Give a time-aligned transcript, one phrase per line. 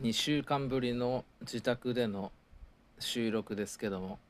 [0.00, 2.30] 2週間ぶりの自宅での
[3.00, 4.20] 収録ですけども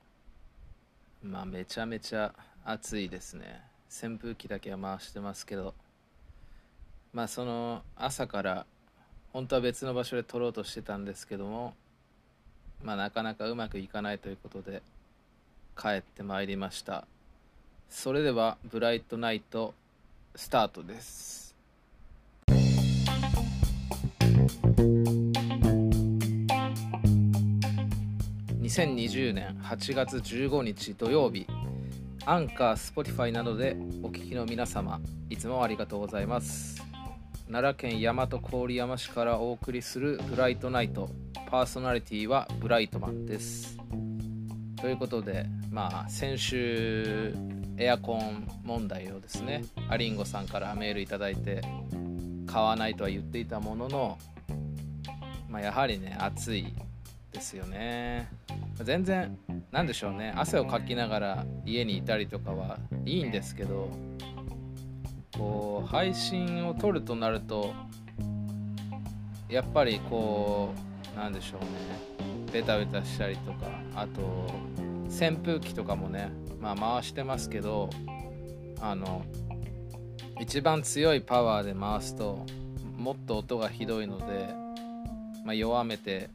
[1.22, 2.32] まあめちゃめちゃ
[2.64, 3.60] 暑いですね。
[3.90, 5.74] 扇風機だけは回してますけど
[7.12, 8.66] まあその朝から
[9.34, 11.74] 本当は別の場所で撮ろうとしてたんですけども
[12.82, 14.80] まあなかなかうまくいかないということで
[15.78, 17.06] 帰ってまいりました。
[17.90, 19.74] それではブライトナイト
[20.34, 21.54] スタートです。
[28.68, 31.46] 2020年8月15日土曜日
[32.26, 35.00] Anchor、Spotify などでお聞きの皆様
[35.30, 36.76] いつもありがとうございます。
[37.50, 41.08] 奈良県大和郡山市からお送りするブライトナイト
[41.50, 43.78] パーソナリティはブライトマンです。
[44.76, 47.34] ということでまあ先週
[47.78, 51.62] エアコン問題をですねアリンゴさんからメールいただいて
[52.46, 54.18] 買わないとは言っていたものの、
[55.48, 56.74] まあ、やはりね暑い。
[57.38, 58.28] ですよね。
[58.82, 59.38] 全然
[59.70, 60.32] 何でしょうね。
[60.36, 63.90] 汗をかきながら家にいたりとかはいいんですけど
[65.36, 67.72] こう配信を撮るとなると
[69.48, 70.74] やっぱりこ
[71.14, 72.48] うなんでしょうね。
[72.52, 74.50] ベタベタしたりとかあと
[75.06, 77.90] 扇風機とかもねまあ回してますけど
[78.80, 79.24] あの
[80.40, 82.46] 一番強いパワーで回すと
[82.96, 84.48] もっと音がひどいので、
[85.44, 86.30] まあ、弱めて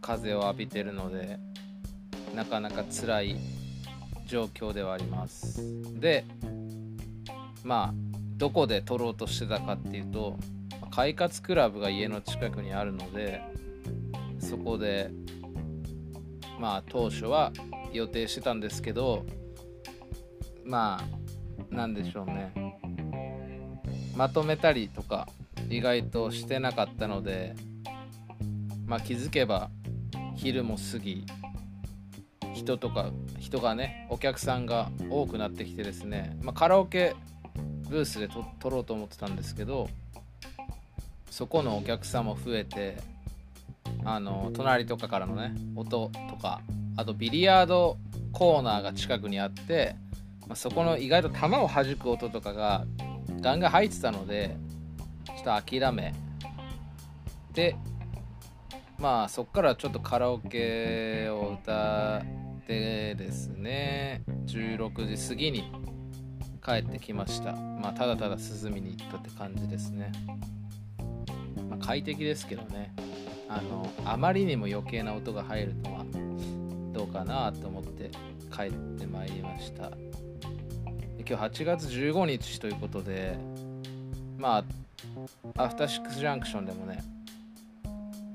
[0.00, 1.38] 風を浴びてるので
[2.34, 3.36] なかなか辛い
[4.26, 5.60] 状況ではあります。
[6.00, 6.24] で
[7.64, 7.94] まあ
[8.36, 10.38] どこで撮ろうとしてたかっていうと
[10.90, 13.42] 快活クラブが家の近くにあるので
[14.38, 15.10] そこで
[16.58, 17.52] まあ当初は
[17.92, 19.26] 予定してたんですけど
[20.64, 21.00] ま
[21.70, 22.52] あなんでしょうね。
[24.16, 25.28] まとめたりとか
[25.68, 27.54] 意外としてなかったので
[28.86, 29.70] まあ気づけば
[30.40, 31.26] 昼も過ぎ
[32.54, 37.14] 人とか人がねお客さんが多くなってきてですね、まあ、カラオケ
[37.90, 38.28] ブースで
[38.58, 39.90] 撮ろうと思ってたんですけど
[41.30, 42.96] そこのお客さんも増えて
[44.02, 46.62] あの隣とかからのね音とか
[46.96, 47.98] あとビリヤード
[48.32, 49.94] コーナーが近くにあって、
[50.46, 52.86] まあ、そこの意外と球を弾く音とかが
[53.42, 54.56] ガンガン入ってたので
[55.26, 56.14] ちょっと諦め
[57.52, 57.76] で
[59.00, 64.22] まあそっからちょっとカラオケを歌ってですね。
[64.46, 65.72] 16時過ぎに
[66.62, 67.52] 帰ってきました。
[67.52, 70.12] まあただただ涼みに行ったって感じですね、
[71.70, 72.94] まあ、快適ですけどね。
[73.48, 76.04] あのあまりにも余計な音が入るのは
[76.92, 78.10] どうかなと思って
[78.54, 79.90] 帰ってまいりました。
[81.26, 83.38] 今日8月15日ということで
[84.36, 84.62] ま
[85.56, 87.02] あアフターシックスジャンクションでもね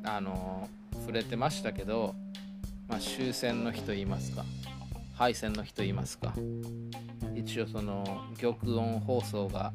[0.06, 0.70] あの
[1.02, 2.16] 触れてましたけど、
[2.88, 4.46] まあ、終戦の日と言いますか？
[5.16, 6.34] 敗戦の日と言いますか？
[7.36, 8.04] 一応その
[8.40, 9.74] 玉音放送が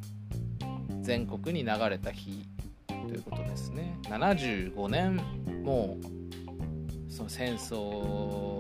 [1.03, 2.47] 全国に流れた日
[2.87, 3.99] ということですね。
[4.05, 5.17] 75年
[5.65, 8.59] もうその戦争、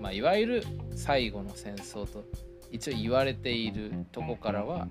[0.00, 0.64] まあ、いわゆる
[0.94, 2.24] 最後の戦争と
[2.70, 4.86] 一応言われているとこからは、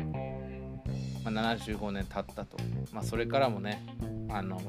[1.23, 2.57] まあ、75年経ったと、
[2.91, 3.85] まあ、それからもね
[4.29, 4.59] あの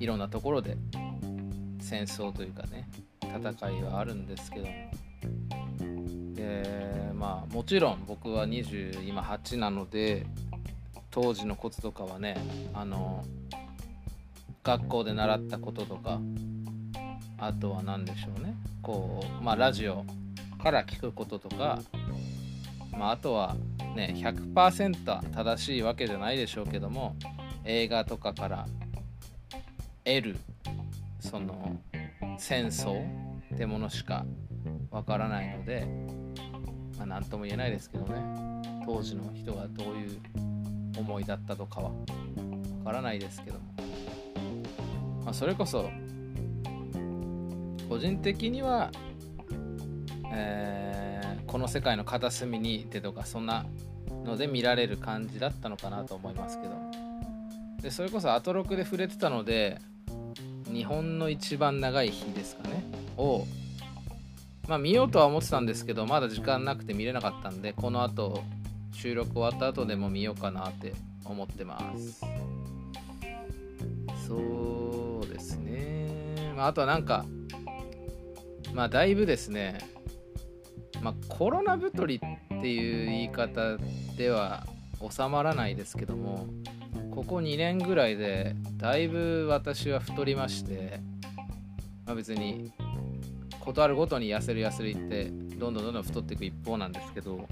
[0.00, 0.76] いろんなところで
[1.80, 2.88] 戦争というかね
[3.22, 4.72] 戦いはあるんですけども。
[6.34, 10.26] でまあもちろん僕は20今8なので
[11.10, 12.36] 当時のコツとかはね
[12.74, 13.24] あの
[14.62, 16.20] 学校で習ったこととか
[17.38, 18.54] あとは何でしょうね。
[18.82, 20.04] こうまあラジオ
[20.62, 21.80] から聞くこととか、
[22.92, 23.56] まあ、あとは
[23.94, 27.16] ね100%正しいわけじゃないでしょうけども
[27.64, 28.66] 映画とかから
[30.06, 30.36] 得る
[31.18, 31.76] その
[32.38, 33.04] 戦争
[33.54, 34.24] ってものしか
[34.92, 35.84] わからないので、
[36.96, 38.22] まあ、何とも言えないですけどね。
[38.86, 40.20] 当時の人がどういう
[40.96, 41.94] 思いだったとかはわ
[42.84, 43.64] からないですけども、
[45.24, 45.90] まあ、それこそ
[47.88, 48.92] 個人的には、
[50.32, 53.66] えー、この世界の片隅にいてとかそんな
[54.24, 56.74] ので見られる感じだったのかなと思いますけど。
[57.82, 59.80] でそれこそアトロクで触れてたので
[60.72, 62.84] 日本の一番長い日ですかね。
[63.16, 63.46] を
[64.68, 68.42] まあ見ようとは思ってたんですけどまだ時間なくて見れなかったんでこの後
[68.92, 70.92] 収録終わった後でも見ようかなって
[71.24, 72.20] 思ってます。
[74.26, 77.24] そうですね、まあ、あとはなんか
[78.74, 79.78] まあだいぶですね
[81.00, 82.20] まあコロナ太りっ
[82.60, 83.76] ていう言い方
[84.16, 84.66] では
[85.10, 86.46] 収まらないですけども
[87.16, 91.00] ここ2年ぐらいでだいぶ私は太りまして、
[92.04, 92.70] まあ、別に
[93.58, 97.48] 事あるごとに痩せる痩せるいってどんどんどんどん太っていく一方なんですけど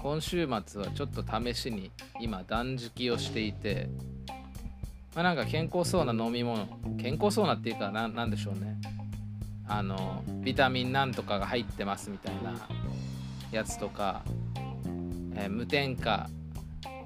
[0.00, 1.90] 今週末はちょっと試しに
[2.20, 3.90] 今断食をしていて、
[5.12, 6.68] まあ、なんか健康そうな飲み物
[7.02, 8.76] 健康そうなっていうかなんでしょうね。
[9.66, 12.54] あのビタミンなんとかが入ってますみたいな
[13.50, 14.22] やつとか、
[15.34, 16.30] えー、無添加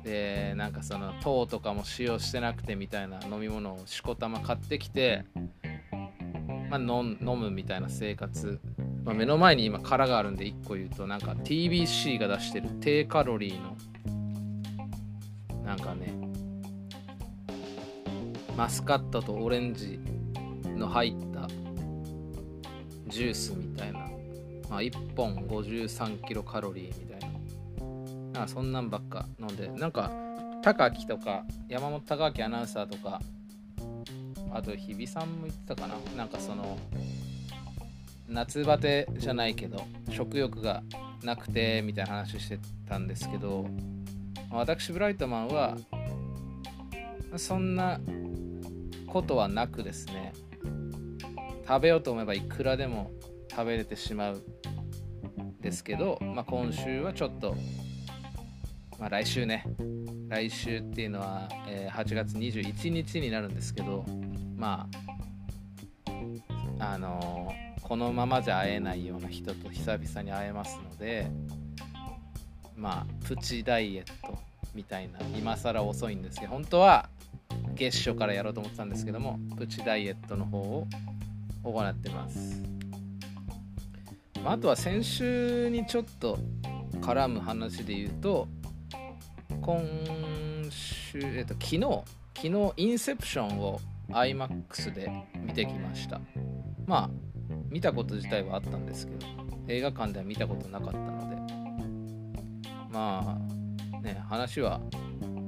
[0.03, 5.25] でなんかその糖とかも使用してなくてみたいな飲み物をしこたま買ってきて
[6.73, 8.59] まあ、飲むみたいな生活、
[9.05, 13.77] まあ、目の前に今殻があるんで1個言うとなんか TBC が出してる低カロリーの
[15.67, 16.15] なんかね
[18.57, 20.01] マスカットとオレンジ
[20.75, 21.47] の入った
[23.07, 23.99] ジュースみたいな、
[24.71, 27.12] まあ、1本53キロカロリーみたいな。
[28.33, 28.43] なん。
[28.45, 29.27] かそんなんばっか。
[29.39, 30.11] 飲んでなんか
[30.63, 33.21] 高木とか山本隆明アナウンサーとか
[34.53, 35.95] あと日比さんも言ってたかな。
[36.17, 36.79] なんかその
[38.29, 40.83] 夏バテじゃないけど食欲が
[41.23, 42.59] なくてみたいな話して
[42.89, 43.67] たんですけど
[44.51, 45.77] 私ブライトマンは
[47.37, 48.01] そんな
[49.07, 50.33] ことはなくですね。
[51.67, 53.11] 食べようと思えばいくらでも
[53.51, 54.43] 食べれてしまう
[55.61, 57.57] ですけど、まあ、今週はちょっと、
[59.03, 59.65] まあ、来週ね。
[60.29, 64.05] 来週っていうのは、えー、8月21日になるんですけど
[64.57, 64.87] ま
[66.79, 71.27] ああのー、このままじゃ会えないような人と久々に会えますので
[72.77, 74.39] まあプチダイエット
[74.73, 77.09] みたいな今更遅いんですけど本当は
[77.75, 80.87] 月初からやろうと思ってたんですけどもプチダイエットの方を
[81.65, 82.63] 行ってます、
[84.45, 86.39] まあ、あとは先週にちょっと
[87.01, 88.47] 絡む話で言うと
[89.63, 89.81] 今
[90.71, 91.81] 週えっと昨日
[92.35, 93.81] 昨日インセプションを
[94.11, 96.21] IMAX で見てきました。
[96.85, 97.11] まあ
[97.71, 99.27] 見たこと自体はあったんですけど
[99.69, 101.37] 映画館では見たことなかったので。
[102.91, 104.81] まあね話は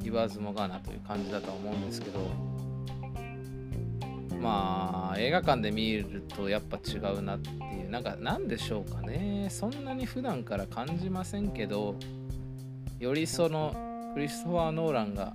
[0.01, 2.21] 言わずもがなという感じだとは思うんですけど。
[4.41, 7.91] まあ映画館で見るとやっぱ違うなっていう。
[7.91, 9.49] なんか何でしょうかね。
[9.51, 11.97] そんなに普段から感じませんけど
[13.01, 13.75] よりその
[14.15, 15.35] クリストファー・ノーランが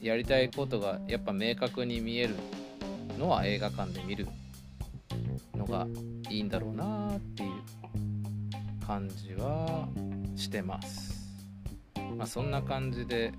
[0.00, 2.36] やりたいことがやっぱ明確に見える
[3.18, 4.28] のは映画館で見る
[5.56, 5.88] のが
[6.30, 7.50] いいんだろうなっていう
[8.86, 9.88] 感じは
[10.36, 11.14] してます。
[12.16, 13.32] まあ、そんな感じで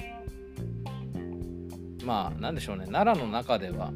[2.03, 3.93] まあなんでしょうね奈良の中では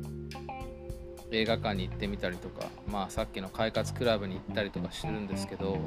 [1.32, 5.78] 映画館に行ってみたりとかまあさっきの快活クラブに行ったりとかしてるんですけど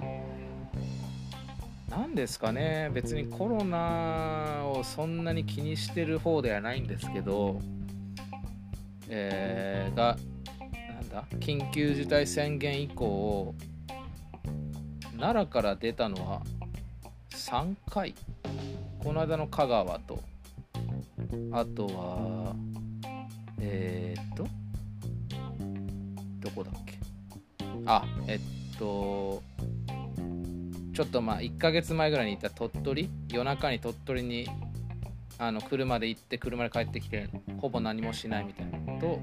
[1.95, 2.91] 何ですかね。
[2.95, 7.61] 別にコロナをそんなに気にしてる方ではないんですけど、
[9.11, 10.17] えー、が
[10.89, 11.25] なんだ？
[11.39, 13.55] 緊急事態宣言以降
[15.19, 16.41] 奈良から出たのは
[17.31, 18.15] 3回。
[19.05, 20.19] この間の香川と。
[21.53, 22.55] あとは
[23.61, 24.47] えー、っと
[26.41, 26.99] どこだっけ？
[27.85, 28.41] あえっ
[28.79, 29.43] と
[30.93, 34.47] ちょっとまあ1ヶ月前ぐらいに行った鳥取夜中に鳥取に
[35.39, 37.29] あの車で行って車で帰ってきて
[37.59, 39.21] ほぼ何もしないみたいなのと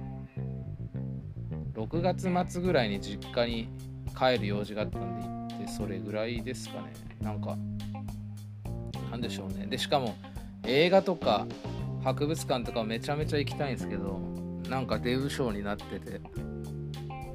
[1.74, 3.70] 6月末ぐらいに実家に
[4.18, 6.94] 帰る用事があったんで行ってそれぐらいですかね。
[7.22, 7.56] なんか
[9.12, 9.68] なんでしょうね。
[9.68, 10.16] でしかも
[10.66, 11.48] 映画とか
[12.04, 14.20] 博物館とかめちゃめちゃ行きたいんですけど
[14.68, 16.20] なんかデブ賞になってて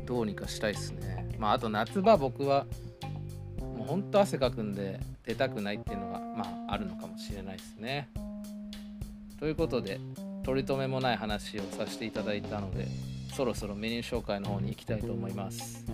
[0.04, 1.36] どうにかしたいっすね。
[1.38, 2.66] まああと夏場僕は
[3.84, 8.08] もうほんと汗かくんで出たくないっていうのがまああるのかもしれないですね。
[9.38, 10.00] ということで
[10.42, 12.86] 取り留めもない話をさせていただいたので
[13.34, 15.84] そろそろメニュー紹介の方に行きたいと思います。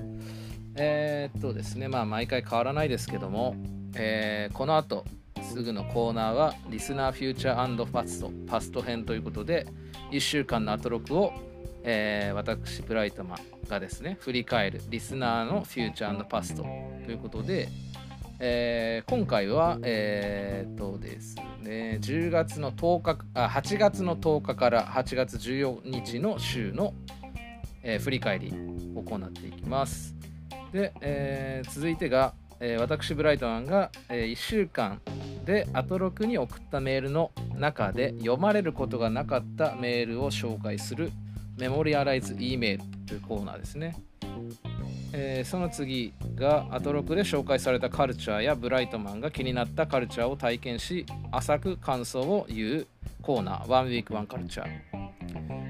[0.76, 3.56] えー、っとですねまあ毎回変わらないですけども、
[3.96, 5.04] えー、この後
[5.42, 9.66] すぐのコーナーはリスナーフューチャーファストパスト編ということで
[10.12, 11.32] 1週間のアトロクを
[11.82, 17.68] えー、私ブライトマンがですね振り返るリスナーのフューチャーパストということで、
[18.38, 26.94] えー、今回はえー、っとですね10月の10日あ8月の10日から8月14日の週の、
[27.82, 28.52] え、振り返り
[28.94, 30.14] を行っていきます。
[30.72, 35.00] で、え、続いてが、え、私ブライトマンが、え、1週間
[35.44, 41.10] でアトロクに送ったメールの中で読まれることがなかったメールを紹介する
[41.60, 43.94] メモリアライズ E メールというコーナーですね。
[45.12, 52.86] えー、その次がアトロクで紹介されたカルチャーやブライトマンが気になったカルチャーを体験し浅く感想を言う
[53.20, 53.70] コーナー。
[53.70, 54.64] One Week One Culture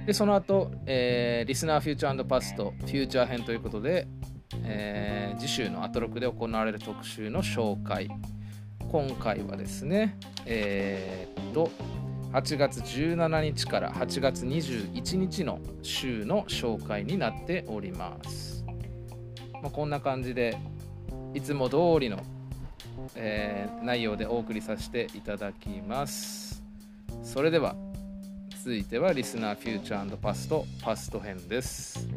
[0.06, 4.06] でその後、えー、リスナーフューチャーパストフューチャー編ということで、
[4.62, 8.08] えー、次週のアトロクで行われる特集の紹介。
[8.90, 11.70] 今回はですねえー、っと
[12.32, 18.64] 8月17日から8月21日の週の紹介になっております、
[19.54, 20.56] まあ、こんな感じで
[21.34, 22.22] いつも通りの、
[23.16, 26.62] えー、内容でお送りさせていただきます。
[27.22, 27.74] それでは
[28.62, 32.08] 続いてはリスナーフューチャーパストパスト編です。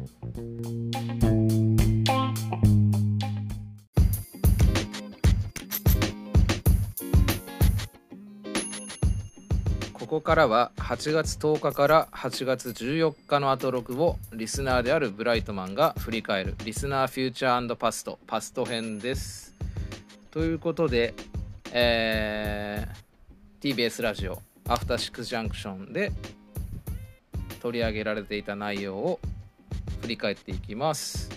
[10.14, 19.56] ここからは8月10日から8月14日のアトロクをリスナーであるブライトマンが振り返るリスナーフューチャーパストパスト編です。
[20.30, 21.14] ということで、
[21.72, 26.12] えー、TBS ラジオアフターシックスジャンクションで
[27.60, 29.18] 取り上げられていた内容を
[30.02, 31.28] 振り返っていきます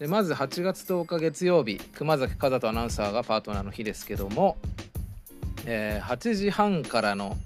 [0.00, 4.56] でまず8月10日月曜日熊崎和人アナウンサーがパートナーの日ですけども、
[5.64, 7.36] えー、8時半からの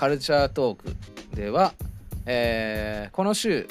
[0.00, 0.96] カルチャートーク
[1.36, 1.74] では、
[2.24, 3.68] えー、この週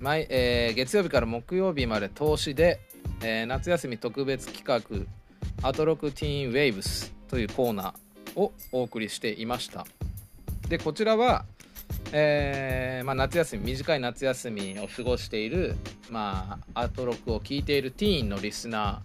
[0.00, 2.78] 毎、えー、月曜日から木曜日まで投資で、
[3.22, 5.06] えー、夏休み特別企画
[5.66, 9.86] 「アトロクティーンウェイブス」というコーナーをお送りしていました。
[10.68, 11.46] でこちらは、
[12.12, 15.74] えーまあ、夏休み短い夏休みを過ごしている、
[16.10, 19.00] まあ、アトロクを聞いているティーンのリスナ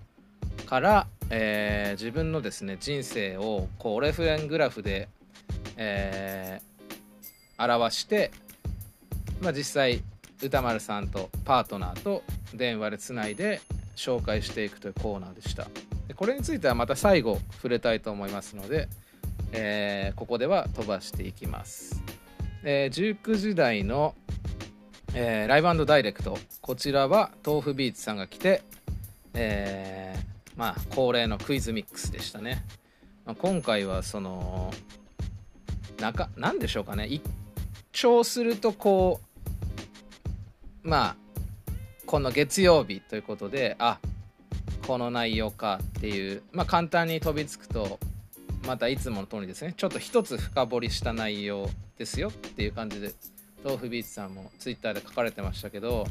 [0.57, 5.07] ーから、えー、自分のですね人生をこうレフレングラフで、
[5.77, 8.31] えー、表して、
[9.41, 10.01] まあ、実際
[10.41, 12.23] 歌丸さんとパートナーと
[12.53, 13.61] 電話でつないで
[13.95, 15.67] 紹介していくというコーナーでした。
[16.07, 18.87] でこれについてはまた最後触れたいと思いますので
[19.51, 22.03] えー、ここでは飛ばしていきます、
[22.63, 24.15] えー、19時台の、
[25.13, 26.37] えー、ライブダイレクト。
[26.61, 28.61] こちらは豆腐ビーツさんが来て、
[29.33, 32.63] えー、まあ恒例のクイズミックスでしたね、
[33.25, 34.73] ま、今回はその
[35.99, 37.07] なか何でしょうかね。
[37.07, 37.21] 一
[37.91, 39.19] 聴するとこ
[40.83, 41.15] うまあ
[42.05, 43.99] この月曜日ということであ
[44.85, 47.99] この内容かっていうまあ簡単に飛びつくと
[48.65, 49.73] またいつもの通りですね。
[49.75, 53.13] ちょっと一つ深掘りした内容ですよっていう感じで
[53.63, 56.05] 豆腐ビーツさんもツイッターで書かれてましたけど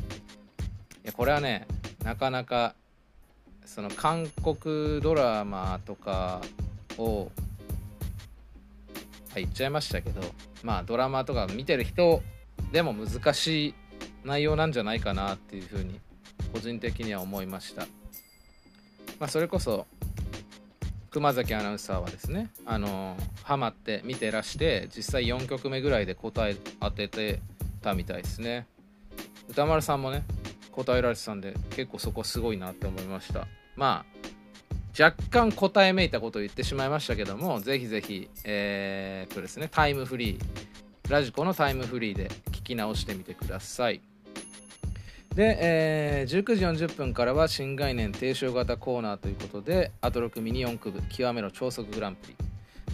[1.04, 1.66] いやこれはね
[2.04, 2.74] なかなか
[3.64, 6.40] その韓国ドラマとか
[6.98, 7.30] を
[9.40, 10.20] 言っちゃいましたけど
[10.62, 12.22] まあドラマとか見てる人
[12.72, 13.74] でも難しい
[14.24, 16.00] 内容なんじゃないかなっていうふうに
[16.52, 17.86] 個人的には思いました。
[19.18, 19.86] まあ、それこそ
[21.10, 27.40] 熊崎アナウンサーはですねあのハマって見てらして実際4曲目ぐらいで答え当てて
[27.80, 28.66] たみたいですね
[29.48, 30.24] 歌丸さんもね
[30.72, 34.25] 答えられてたんで結構そこすごいなって思いましたまあ
[34.98, 44.00] 若干答えめいたことを言ってしまいましたけどもぜひぜひえー、っとですねタイムフリーラジコのタイムフリーで聞き直してみてください。
[45.36, 52.36] で、えー、19時40分からは新概念提唱型コーナーということでアトロクミニ四駆部極めの超速グランプリ。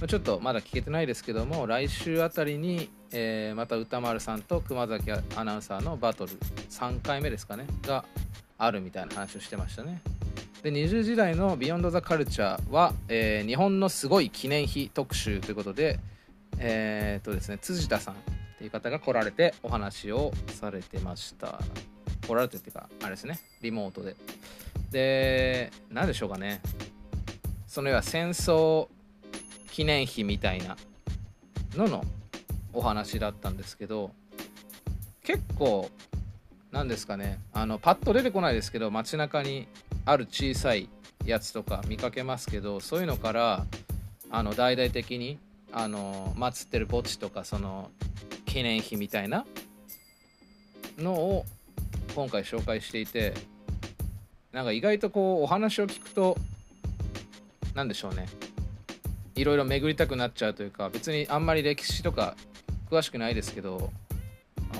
[0.09, 6.32] ちょっとまだ聞けてないですけども来週あたりに、えー、また歌丸さんと熊崎アナウンサーのバトル
[6.71, 8.04] 3回目ですかねが
[8.59, 10.02] あるみたいな話をしてましたね
[10.62, 15.99] で20時代の「ビヨンド・ザ・カルチャーは」えー、日本のすごい記念碑特集ということで
[16.59, 18.17] えー、っとですね辻田さんっ
[18.59, 21.61] ていう方が来られてお話をされてました。
[22.27, 24.17] 来られてっていうかあれですねリモートで。
[24.91, 26.61] で何でしょうかね。
[27.67, 28.89] その要は戦争
[29.71, 30.77] 記念碑みたいな
[31.75, 32.05] のの
[32.73, 34.12] お話だったんですけど
[35.25, 35.91] 結構
[36.73, 37.38] 何ですかね。
[37.52, 39.69] あのパッと出てこないですけど街中に
[40.07, 40.88] ある小さい
[41.25, 43.67] やつとか見かけますけどそういうのから
[44.31, 45.38] あの大々的に
[45.71, 47.91] あの祀ってる墓地とかその
[48.47, 49.45] 記念碑みたいな
[50.99, 51.45] のを
[52.14, 53.35] 今回紹介していて
[54.50, 56.38] なんか意外とこうお話を聞くと
[57.75, 58.26] 何でしょうね。
[59.35, 62.37] いろいろ巡りたくなっちゃうというか別にあんまり歴史とか
[62.91, 63.91] 詳しくないですけど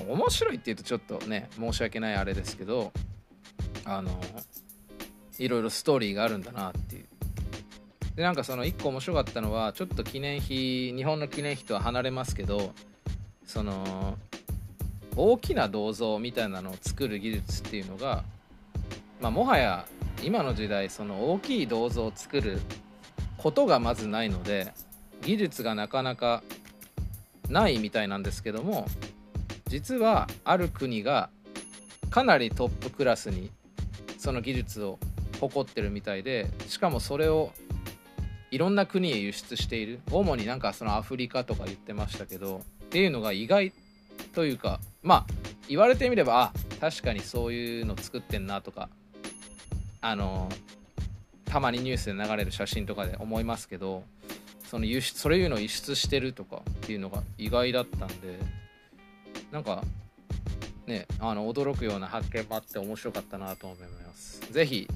[0.01, 2.91] 面白いって言うとちょっとね申し訳ないあれですけど
[3.85, 4.19] あの
[5.37, 7.05] いろいろストーリーがあるんだなっていう。
[8.15, 12.71] でなんかその1個面白かったのはちょっと記念碑日本の記念碑とは離れますけど
[13.45, 14.17] その
[15.15, 18.23] 大きな銅像みたいなのを作る技術っていうのが、
[19.19, 19.85] まあ、もはや
[20.23, 22.59] 今の時代その大きい銅像を作る
[23.37, 24.73] ことがまずないので
[25.21, 26.43] 技術がなかなか
[27.49, 28.87] ないみたいなんですけども
[29.73, 31.31] 実はある国が
[32.11, 33.49] かなりトップクラスに
[34.19, 34.99] その技術を
[35.41, 37.51] 誇ってるみたいでしかもそれを
[38.51, 39.99] いろんな国へ輸出している。
[40.11, 43.73] 主になんかそのアフリカとか言ってましたけどっていうのが意外
[44.35, 45.25] というかまあ
[45.67, 48.89] 言われてみればあ確かにそういうの作ってんなとか
[50.01, 50.49] あの
[51.45, 54.03] たまにニュースで流れる写真とかで思いますけど
[54.69, 58.37] その輸出それいうのを輸出してるとかっていうのが意外だったんで
[59.51, 59.83] なんか
[60.87, 64.41] ねあの驚くような発見もあって面白かったなと思います。
[64.51, 64.87] 是非、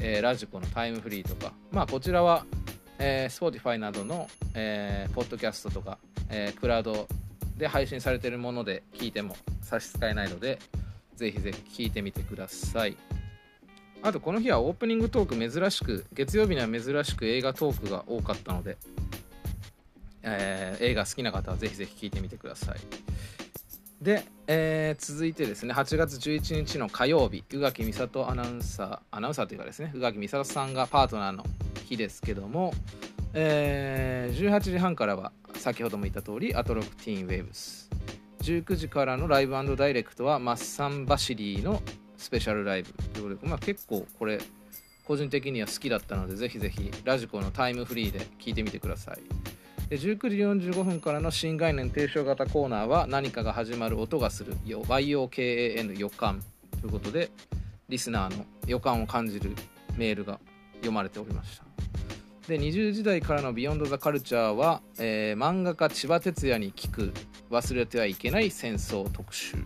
[0.00, 2.44] えー、ラジコのタイムフリーとかまあこちらは、
[2.98, 7.06] えー、Spotify などの、えー、ポッドキャストとか、えー、クラウド
[7.56, 10.58] で配信されてるもので聞いても差し支えないので
[11.16, 12.96] ぜひぜひ聞いてみてください。
[14.02, 18.78] あとこの日はオープニングトーク珍しく月曜日には珍しく映画トークが多かったので、
[20.22, 22.78] えー、映画好きな方はぜひぜひ聞いてみてください。
[24.00, 31.44] で、えー、続いてですね8月11日の火曜日宇垣美里アナウンサーアナウンサーというかですね宇垣美里さんがパートナーの
[31.86, 32.72] 日ですけども、
[33.34, 37.90] えー、18時半からは先ほども言った通りアトロクティーンウェーブス。
[38.42, 41.82] 19時からのライブダイレクトはマッサンバシリーの
[42.16, 42.92] スペシャルライブ。
[43.12, 44.38] ということで、まあ、結構これ
[45.04, 49.18] 個人的には好きだったのでぜひぜひラジコのタイムフリーで聞いてみてください。
[49.96, 50.36] 19時
[50.70, 56.42] 45分からの新概念提唱型コーナーは何かが始まる音がする YOKAN 予感。
[56.80, 57.30] ということで
[57.88, 59.50] リスナーの予感を感じる
[59.96, 60.38] メールが
[60.74, 61.64] 読まれておりました。
[62.46, 67.12] で20時代からの「ビヨンド・ザ・カルチャーは」えー、漫画家千葉哲也に聞く
[67.50, 69.56] 忘れてはいけない戦争特集、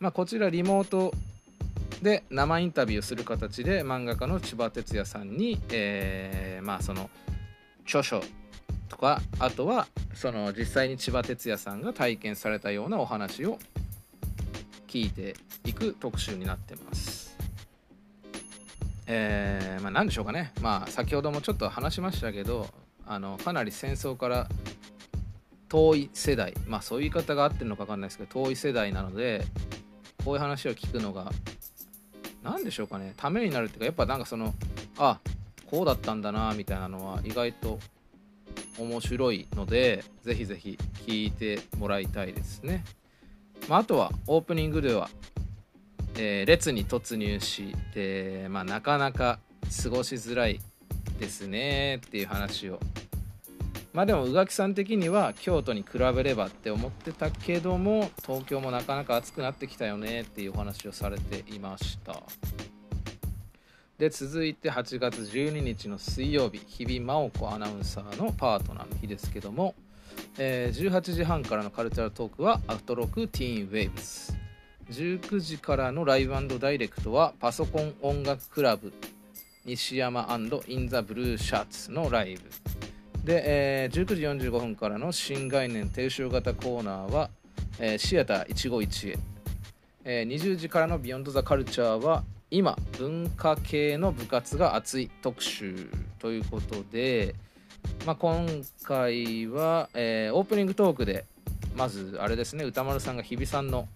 [0.00, 1.14] まあ、こちらリモート
[2.02, 7.10] で生インタビューする形で漫画家の千葉哲也さんに、えー、まあその
[7.84, 8.22] 著書
[8.90, 13.58] とかあとはその実際に千葉哲也さんが体験されたようなお話を
[14.88, 17.30] 聞いていく特集になってます。
[19.06, 22.68] えー、まあ、何でしょうかね、まあ、先ほどもちょっと話しましたけど
[23.04, 24.48] あのかなり戦争から
[25.68, 26.54] 遠い世代。
[26.66, 29.44] まあそういう言い方が合ってるのか分かんないですけど遠い世代なので
[30.24, 31.30] こういう話を聞くのが
[32.42, 33.14] 何でしょうかね。
[33.16, 34.54] ためになるっていうかやっぱなんかその
[34.98, 35.20] あ
[35.70, 37.78] こうだったんだなみたいなのは意外と
[38.78, 42.84] 面白いのでぜひぜひ聞いてもらいたいですね、
[43.68, 45.10] まあ、あとはオープニングでは、
[46.16, 49.38] えー、列に突入しで、まあ、なかなか
[49.82, 50.60] 過ごしづらい
[51.18, 52.80] ですねっていう話を。
[53.92, 62.22] まあでも宇垣さん的には京都に比べればって思ってたけども東京もなかなか暑くなってきたよねっていうお話をされていました。
[64.00, 69.74] で続いて8月12日の水曜日日比真央子アナウンサーのパートナーの日ですけども、
[70.38, 74.34] えー、18時半からのカルチャートークはアフトロックティーンウェイブス。
[74.90, 78.90] 19時からのライブダイレクトはパソコン音楽クラブ
[79.66, 80.26] 西山
[80.66, 82.42] in the blue shirt のライブ。
[83.22, 87.28] で、えー、19時45分からの新概念提唱型コーナーは、
[87.78, 89.18] えー、シアター一期一会、
[90.04, 97.34] えー、20時からのビヨンドザカルチャーは今文化系の部活が熱い特集ということで、
[98.04, 98.46] まあ、今
[98.82, 101.26] 回は、えー、オープニングトークで
[101.76, 103.88] まずあれですね歌丸さんが日比さんの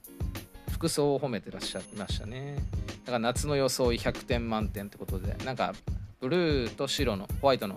[0.70, 2.56] 服装を褒めてらっしゃいましたね。
[3.04, 5.74] だから夏の装い100点満点ってことでなんか
[6.20, 7.76] ブルーと白のホワイトの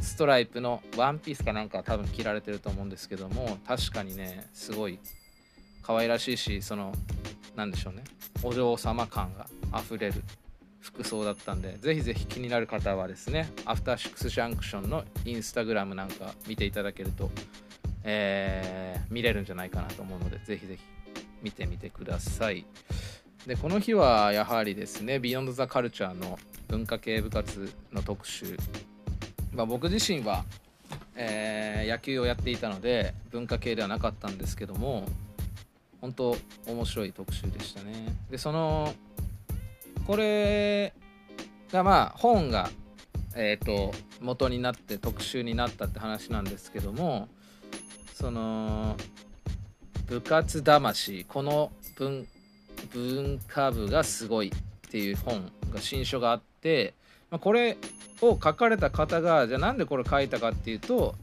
[0.00, 5.00] ストライプのワンピースかなんか多分着られてると思うんですけども確かにねすごい
[5.88, 6.92] 可愛らしいしその
[7.56, 8.04] 何でしょうね。
[8.42, 10.22] お嬢様感があふれる
[10.80, 17.30] 服装だったんでぜひぜひ気になる方はですねアフターシックスジャンクションのインスタグラムなんか見ていただけると、
[18.04, 20.82] えー、見れるんじゃないかなと思うのでぜひぜひ
[21.42, 22.66] 見てみてください。
[23.46, 28.58] でこの日はやはりですねビヨンドザカルチャーの文化系部活の特集、
[29.54, 30.44] まあ、僕自身は、
[31.16, 35.06] えー、野球をやっていたので文化系ではなかったんですけども
[36.00, 38.16] 本当面白い特集でしたね。
[38.30, 38.94] でその
[40.06, 40.94] これ
[41.72, 42.70] がまあ本が
[43.34, 47.28] えっ、ー、と元になって特集になったって話なんですけども
[48.14, 48.96] その
[50.06, 52.26] 部活魂この文
[52.92, 56.94] 文化部がすごいっていう本が新書があって、
[57.30, 57.76] まあ、これ
[58.22, 61.14] を書かれた方がじゃあなんでこれ書いたかっていうと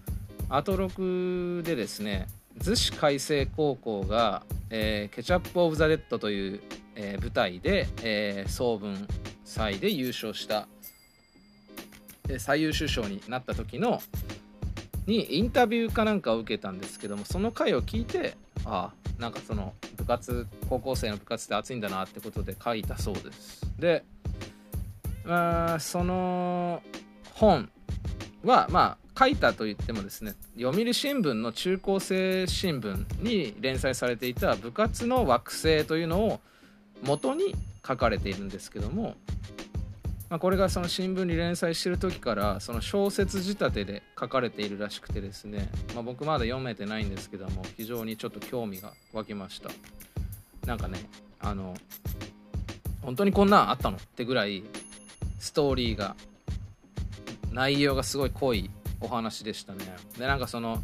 [0.50, 2.28] アトロクでですね
[2.60, 6.62] 逗子海星高校が、えー、ケチャップ・オブ・ザ・レッドという
[6.96, 9.08] えー、舞台で、えー、総文
[9.44, 10.68] 祭で優勝した、
[12.40, 14.02] 最優秀賞になった時の、
[15.06, 23.62] にインタビューかなんかを受けたんですけどもその回を聞いてああなんかその部活高校生の部活って熱いんだなってことで書いたそうです。
[23.78, 24.04] で
[25.28, 26.82] あその
[27.36, 27.70] 本
[28.44, 36.40] はまあ書いたといってもですね読売新聞の中高生新聞に連載されていた部活の惑星というのを
[37.04, 37.56] 元に
[37.88, 39.16] 書かれているんですけども、
[40.30, 49.70] まあ、これがその新聞に連載してる時からその小説仕立てで書かれているらしくてですね、まあ、僕まだ読めてないんですけども非常にちょっと興味が湧きました。
[50.66, 51.00] なんかね
[51.40, 51.76] あの
[53.02, 54.64] 本当にこんなんあったのってぐらい
[55.38, 56.16] ストーリーが
[57.56, 59.80] 内容がすごい濃いお話でしたね。
[60.20, 60.84] でなんかその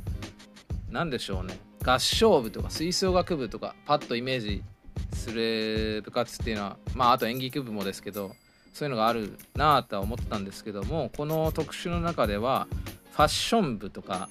[0.89, 1.60] 何でしょうね。
[1.84, 4.63] 合唱部とか吹奏楽部とかパッとイメージ
[5.13, 8.31] する部活っていうのはまああと演劇部もですけど
[8.73, 12.67] そういうのがあるなあとは思ったんですけどもこの特集の中では
[13.12, 14.29] ファッション部とか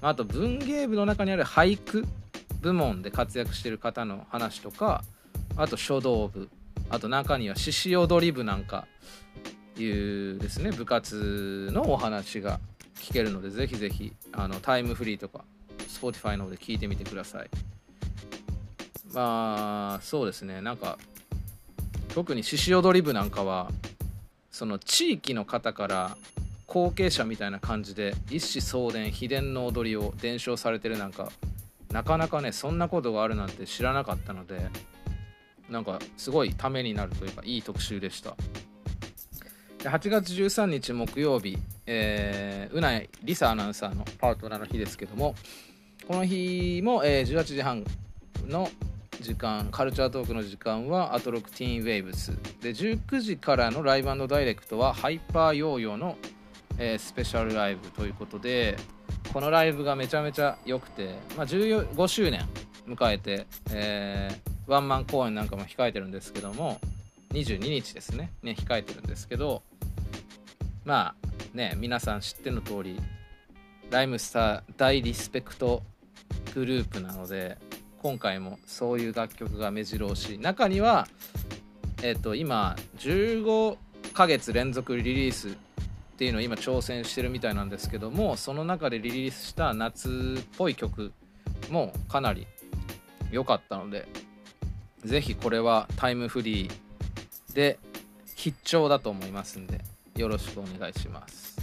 [0.00, 2.06] あと文芸部の中にある俳句
[2.60, 5.02] 部門で活躍してる方の話とか
[5.56, 6.48] あと書道部
[6.88, 8.86] あと中には獅子踊り部なんか
[9.78, 12.60] いうですね部活のお話が
[12.96, 15.44] 聞けるのでぜひぜひあのタイムフリーとか
[15.88, 17.50] Spotify の方で聞いてみてください。
[19.12, 20.60] まあそうですね。
[20.60, 20.98] なんか
[22.14, 23.70] 特に獅子踊り部なんかは
[24.50, 26.16] その地域の方から
[26.66, 31.30] 後継者みたいな感じで一子相伝秘伝の踊りを伝承されてるなんか
[31.90, 34.68] なかなかねそんなことがあるなんて知らなかったので
[35.68, 38.36] なんかすごいためになるというかいい特集でした。
[39.88, 45.34] 8月13日木曜日、えー、うないりさアナウンサーのパートナーの日ですけども
[46.06, 47.84] この日も、えー、18時半
[48.46, 48.68] の
[49.20, 52.32] 時間カルチャートークの時間はアトロクティーンウェイブス。
[52.60, 56.16] で19時からのライブダイレクトはハイパーヨーヨーの、
[56.78, 58.76] えー、スペシャルライブということで
[59.32, 62.46] このライブがめちゃめちゃ良くて、まあ、15周年
[62.86, 66.80] 迎えて、えー、ワンマン公演なんかも控えてるんですけども
[67.30, 68.30] 22日ですね。
[68.42, 69.62] ね控えてるんですけど
[70.84, 73.00] まあね皆さん知っての通り
[73.90, 75.82] ライムスター大リスペクト
[76.54, 77.58] グループなので
[78.02, 80.38] 今回もそういう楽曲が目白押し。
[80.38, 81.06] 中には
[82.02, 83.76] えっ、と今15
[84.12, 85.52] ヶ月連続リリースっ
[86.16, 91.12] ていうのを今挑戦してるみたいなんですけどもその中でリリースした夏っぽい曲
[91.70, 92.46] もかなり
[93.30, 94.08] 良かったので
[95.04, 97.78] 是非これはタイムフリーで
[98.34, 99.91] 必聴だと思いますんで。
[100.16, 101.56] よろしくお願いします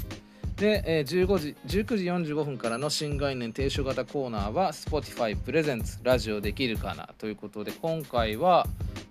[0.60, 8.68] で、えー、15時19時45分からの新概念提唱型コーナーは Spotify プレゼンツラジオできるかなということで今回は、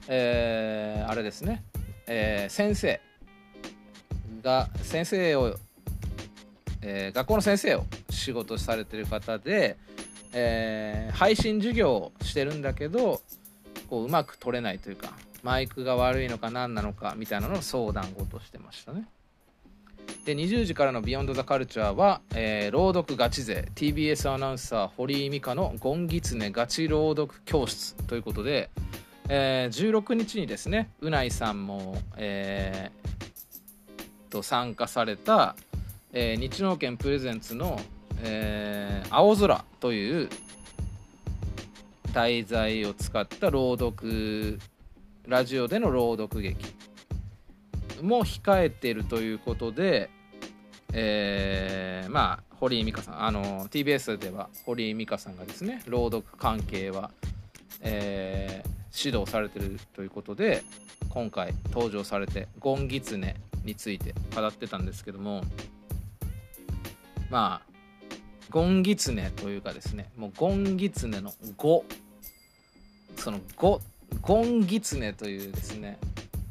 [0.08, 1.64] えー、あれですね、
[2.06, 3.00] えー、先生
[4.42, 5.54] が先生を、
[6.82, 9.78] え、学校の先生を仕事されてる方で、
[10.34, 13.22] え、配信授業をしてるんだけど
[13.88, 19.06] こううまく取れないというかマイクが悪いのか何なのかみたいなのを相談事してましたね。
[20.28, 23.66] で20時からの「ビヨンドザカルチャーは、えー、朗読ガチ勢。
[23.74, 28.68] TBS アナウンサー堀井美香の「ゴンギツネガチ朗読教室」ということで、
[29.30, 35.56] えー、16日にですねうないさんも、えー、と参加された、
[36.12, 37.80] えー、日農研プレゼンツの、
[38.20, 40.28] えー「青空」という
[42.12, 44.58] 題材を使った朗読
[45.26, 46.66] ラジオでの朗読劇
[48.02, 50.10] も控えているということで、
[50.92, 57.10] えー、まあ堀井美香さんあの TBS では堀井美香さんがですね朗読関係は、
[57.80, 60.62] えー、指導されてるということで
[61.10, 65.42] 今回登場されてゴンギツネについて語ってたんですけども
[67.30, 67.68] まあ
[68.50, 71.84] ゴンギツネというかですねもうゴンギツネの「ゴ」
[73.16, 73.80] その「ゴ」
[74.22, 75.98] ゴンギツネというですね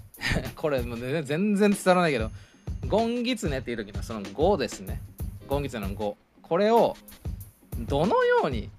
[0.56, 2.32] これもう、ね、全然伝わらないけど
[2.88, 5.02] ゴンギツネっていう時のその5ですね。
[5.48, 6.96] ゴンギツネの5これを
[7.80, 8.70] どのように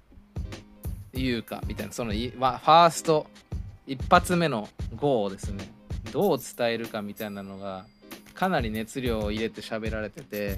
[1.13, 1.93] 言うかみたいな。
[1.93, 3.27] そのファースト
[3.85, 5.69] 一発目の5をですね。
[6.11, 7.85] どう伝えるかみたいなのが
[8.33, 10.57] かなり熱量を入れて喋られてて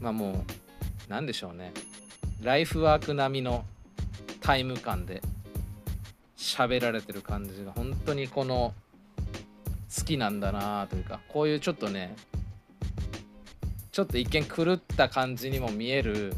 [0.00, 0.34] まあもう
[1.08, 1.72] 何でしょうね。
[2.42, 3.64] ライフワーク並みの
[4.40, 5.22] タイム感で
[6.36, 8.74] 喋られてる感じが本当にこの
[9.96, 12.14] 好きなんだなというかこういうちょっとね
[13.98, 16.32] ちょっと一見狂った感じにも見える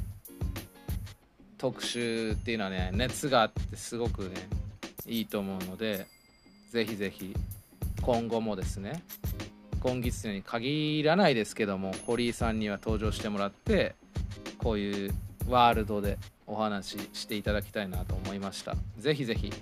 [1.58, 4.30] 特集っていうのはね熱があってすごくね
[5.04, 6.06] いいと思うので
[6.70, 7.36] ぜひぜひ
[8.00, 9.02] 今後もですね
[9.82, 13.94] 今月に限らないですけども堀井さんには登場してもらって
[14.56, 15.12] こういう
[15.46, 18.74] ワールドでお話ししていただきたいなと思いました。
[18.96, 19.52] ぜひぜひ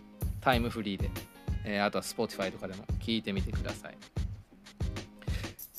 [0.41, 1.11] タイムフリーで、
[1.65, 3.97] えー、あとは Spotify とかでも聞いてみてください。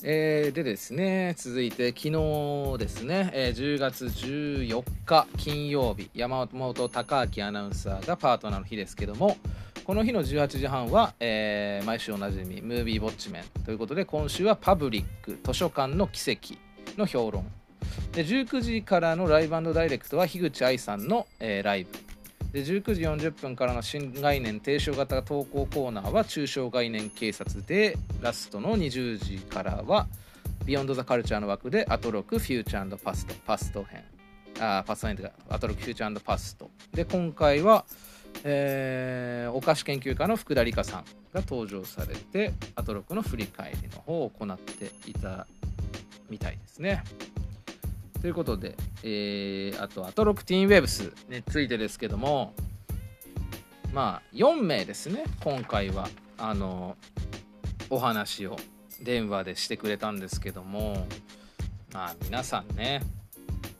[0.04, 9.36] えー、でですね続いて昨日ですね、えー、10月14日金曜日山本貴明アナウンサーがパートナーの日ですけども
[9.84, 13.64] この日の18時半は、えー、毎週おなじみムービーウォッチメン。
[13.64, 16.54] ということで今週はパブリック図書館の奇跡
[16.96, 17.50] の評論。
[18.12, 22.09] で19時からのライブダイレクトは樋口愛さんの、えー、ライブ。
[22.52, 30.08] で19時40分からの新概念提唱型投稿コーナーは抽象概念警察でラストの20時からは
[30.64, 34.04] ビヨンド・ザ・カルチャーの枠でアトロク、フューチャーパスト、パスト編。
[34.60, 36.70] あ、パスト編というか、アトロク、フューチャーパスト。
[36.92, 37.84] で、今回は、
[38.44, 45.46] えー、お菓子研究家の福田里香さんが登場されて、アトロクの振り返りの方を行っていた
[46.28, 47.02] みたいですね。
[48.20, 52.54] ということで、えー、あと、アトロクティーンウェイブスについてですけども、
[53.92, 56.96] まあ、4名ですね、今回は、あの、
[57.88, 58.56] お話を
[59.02, 61.06] 電話でしてくれたんですけども、
[61.94, 63.02] まあ、皆さんね、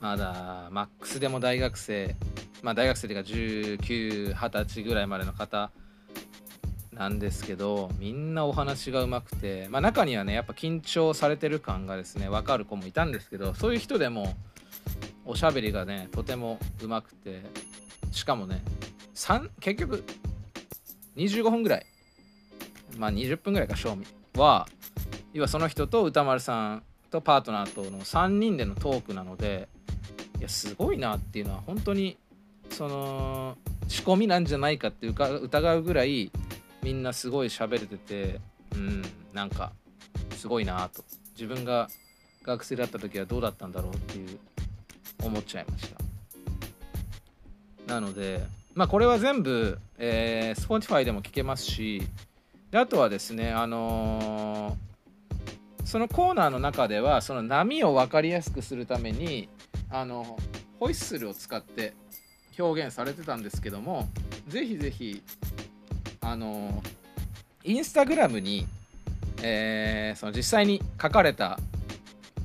[0.01, 2.17] まだ、マックスでも大学生、
[2.63, 5.71] まあ、大学生というか、19、20歳ぐらいまでの方、
[7.01, 14.37] なんですけどみんなお話がうまくて、まあ、中にはねやっぱ緊張されてる感がですね分かる子もいたんですけどそういう人でも
[15.25, 17.41] おしゃべりがねとてもうまくて
[18.13, 18.63] しかもね
[19.61, 20.05] 結局
[21.17, 21.87] 25分ぐらい
[22.99, 24.05] まあ20分ぐらいか賞味
[24.37, 24.69] は
[25.33, 29.71] 要はその人と歌丸さんとパートナーとの3人でのトークなので
[30.39, 32.19] いやすごいなっていうのは本当に
[32.69, 33.57] その
[33.89, 36.31] 仕込みなんじゃないかって疑うぐらい
[36.83, 38.41] みんなすごい喋れてて
[38.75, 39.73] うんなんか
[40.37, 41.03] すごいなと。
[41.35, 41.89] 自分が
[42.43, 44.39] 学生だった時はどうだったんだろうっていう
[45.23, 45.91] 思っちゃいまし
[47.87, 47.95] た。
[47.95, 48.43] なので
[48.75, 52.03] まあこれは全部、えー、Spotify でも聞けますし
[52.71, 59.49] であとはですねあのー、そのコーナーの中ではその波を分かりやすくするために
[59.91, 60.39] あの
[60.79, 61.95] ホイッスルを使って
[62.59, 64.09] 表現されてたんですけども
[64.47, 65.23] ぜひぜひ
[66.21, 66.83] あの
[67.65, 68.67] インスタグラムに、
[69.43, 71.59] えー、その実際に書かれた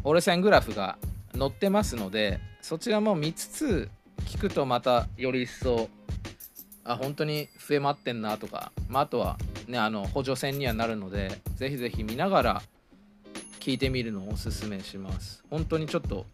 [0.04, 0.98] 折れ線グラフが
[1.38, 3.90] 載ってますのでそちらも見つつ
[4.26, 5.90] 聞くとまたより一層
[6.84, 12.62] あ本当に増えまってんなとか、まあ、あとはねあの補助線にはなるのでぜひぜひ見ながら
[13.60, 15.44] 聞いてみるのをおすすめします。
[15.50, 16.28] 本当にちょっと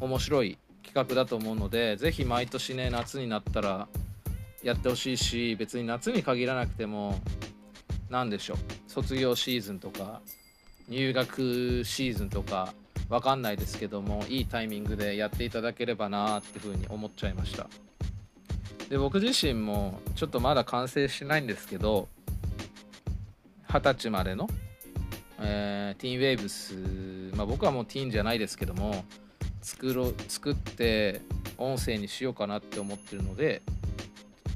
[0.00, 3.88] 面白い企画だと思うのでぜひ毎年ね夏になったら
[4.64, 7.20] やってほしいし別に夏に限らなくても
[8.08, 8.56] 何でしょう。
[8.90, 10.22] 卒業シーズンとか
[10.88, 12.72] 入学シーズンとか
[13.10, 17.68] 分かんないですけどもいいタイミングでやっていただければなっていうふうに思っちゃいました。
[18.88, 22.08] で僕自身もちょっとまだ完成してないんですけど
[23.68, 24.48] 二十歳までの、
[25.40, 29.04] えー、ティーンウェーブス、まあ、僕はもうティーンじゃないですけども
[29.62, 31.22] 作ろ作って
[31.58, 33.62] 音声にしようかなって思ってるので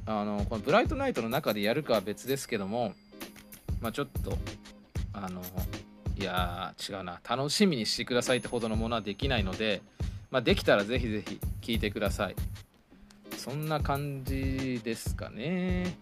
[0.09, 2.94] あのこのブライトナイトの中でやるかは別ですけども
[3.83, 4.38] まあちょっと
[5.12, 5.42] あの
[6.18, 9.83] いや違うな楽しみにしてくださいってほどのものはできないので、
[10.31, 12.37] まあ、できたらぜひぜひ聞いてください。
[13.37, 15.97] そんな感じですかね。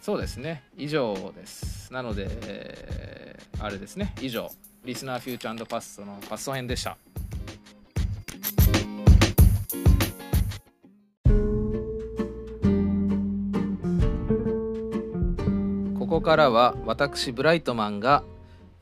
[0.00, 0.62] そうですね。
[0.78, 1.92] 以上です。
[1.92, 4.14] なので、あれですね。
[4.22, 4.50] 以上。
[4.84, 6.96] リスナーフューチャーパストのパスト編でした。
[16.16, 18.24] ここからは私ブライトマンが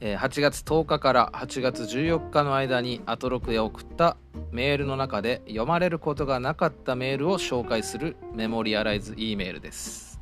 [0.00, 4.16] 8月10日から8月14日の間にアトロクへ送った
[4.52, 10.20] メールの中で読まれることがなかったメールを紹介するメモリアライズ E メールです。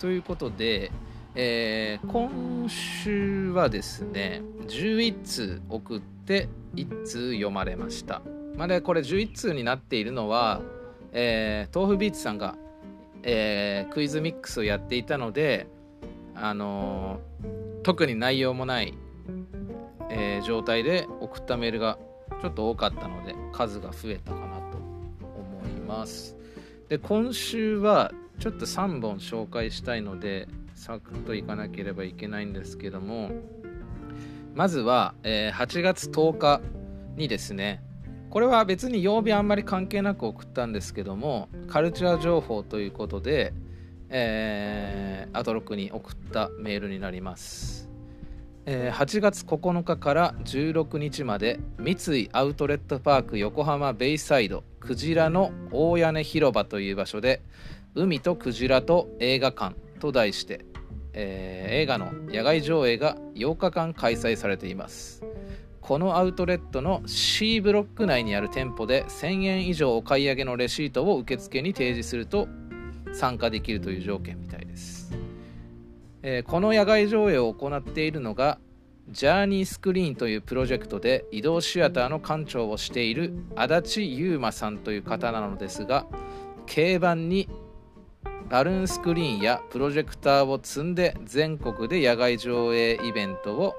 [0.00, 0.90] ということで、
[1.36, 8.20] えー、今週はですね11通送って1通読まれました。
[8.56, 10.60] まあ、でこれ11通になっているのは、
[11.12, 12.56] えー、豆腐ビーツさんが、
[13.22, 15.68] えー、クイズミックスをやっていたので
[16.40, 17.20] あの、
[17.82, 18.94] 特に内容もない、
[20.10, 21.98] えー、状態で送ったメールが
[22.40, 26.36] ちょっと多かったので数が増えたかなと思います。
[26.88, 33.30] で今週はちょっと3本紹介したいのでサクッといかなければいけないんですけども
[34.54, 36.60] まずは、えー、8月10日
[37.16, 37.82] にですね
[38.30, 43.52] これは別に曜日あんまり関係なく送ったんですけどもカルチャー情報ということで、
[44.10, 47.88] えー、アトロックに送ったメールになります。
[48.70, 57.40] えー8月9日から16日まで三井アウトレットパーク横浜ベイサイドクジラの大屋根広場という場所で
[57.94, 60.66] 海とクジラと映画館と題して、
[61.14, 65.22] えー映画の野外上映が8日間開催されています
[65.80, 72.48] このアウトレットの C ブロック内にある店舗で1000円以上お買い上げのレシートを受付に提示すると
[73.14, 75.12] 参加できるという条件みたいです、
[76.22, 78.58] えーこの野外上映を行っているのが
[79.10, 86.06] ジャーニースクリーンというプロジェクトで移動シアターの館長をしている足立優馬さんという方なのですが
[86.66, 87.48] 軽バンに
[88.50, 93.74] バルーンスクリーンやプロジェクターを積んで全国で野外上映イベントを、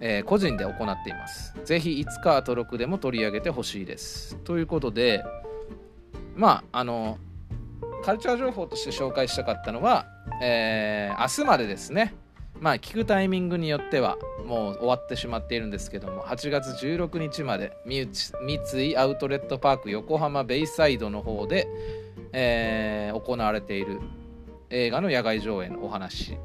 [0.00, 1.54] えー個人で行っています。
[1.64, 4.36] ぜひいつかアトロクでも取り上げてほしいです。
[4.44, 5.22] ということで
[6.36, 7.18] まああの
[8.04, 10.06] カルチャー情報として紹介したかったのは、
[10.42, 12.14] えー明日までですね。
[12.58, 18.08] まあ聞くタイミングによってはもう終わってしまっているんですけども8月16日まで三
[18.90, 21.68] 井アウトレットパーク横浜ベイサイドの方で、
[22.32, 24.00] えー行われている
[24.70, 26.36] 映画の野外上映のお話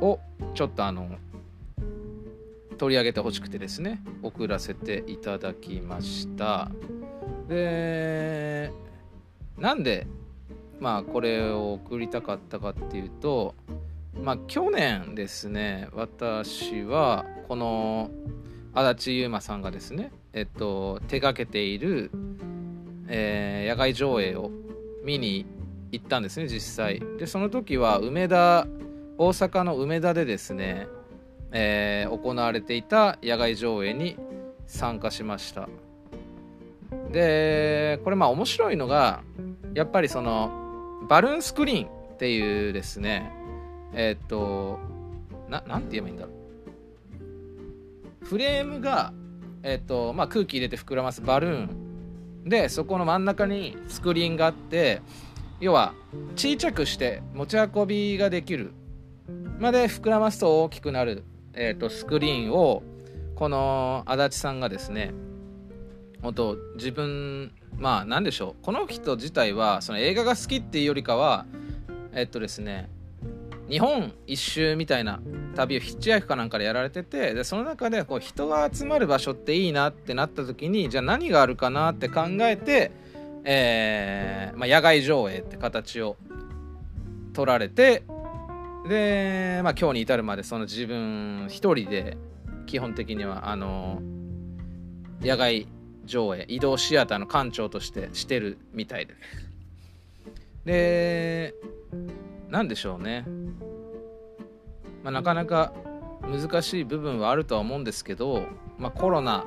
[0.00, 0.18] を
[0.54, 1.08] ちょっとあの
[2.76, 6.70] 取り上げてほしくてですね送らせていただきました。
[7.48, 8.70] で
[9.58, 10.06] なんで
[10.80, 13.54] まあこれを送りたかったかっていうと
[14.22, 18.10] まあ去年ですね私はこの
[18.74, 22.10] 足立優馬さんがですねえっと手がけている、
[23.08, 24.50] えー野外上映を
[25.04, 25.44] 見に
[25.92, 27.02] 行ったんですね実際。
[27.18, 28.66] でその時は梅田
[29.18, 30.86] 大阪の梅田でですね、
[31.52, 34.16] えー行われていた野外上映に
[34.66, 35.68] 参加しました。
[37.10, 39.22] でこれまあ面白いのが
[39.74, 40.50] やっぱりその
[41.08, 43.32] バルーンスクリーンっていうですね
[43.92, 44.78] えーっと
[45.48, 48.26] ななんて言えばいいんだろう。
[48.26, 49.14] フレームが、
[49.62, 52.44] えーっとまあ、空気入れて膨らますバルーン。
[52.44, 55.00] でそこの真ん中にスクリーンがあって
[55.60, 55.94] 要は
[56.36, 58.72] 小さくして持ち運びができる。
[59.58, 62.82] まで膨らますと大きくなる、えー、とスクリーンを
[63.34, 65.12] この足立さんがですね
[66.22, 68.64] 本当自分まあ何でしょう。
[68.64, 71.46] この人自体はその映画が好きっていうよりかは
[72.12, 72.88] えっとですね
[73.68, 75.20] 日本一周みたいな
[75.54, 82.90] 旅をヒッチハイクかなんかでやられててでその中でこう人が集まる場所っていいなってなった時にじゃあ何があるかなって考えて、
[83.44, 86.16] えーまあ、野外上映って形を
[87.34, 88.04] 取られて
[88.88, 92.16] で、まあ、今日に至るまでその自分一人で
[92.66, 94.00] 基本的にはあの
[95.20, 95.68] 野外
[96.08, 99.14] 上映移動シアターの館長としてしてるみたいで。
[100.64, 101.54] で
[102.48, 103.24] なんでしょうね、
[105.02, 105.72] まあ、なかなか
[106.22, 108.42] 難しい部分はあるとは思うんですけど、
[108.76, 109.46] まあ、コロナ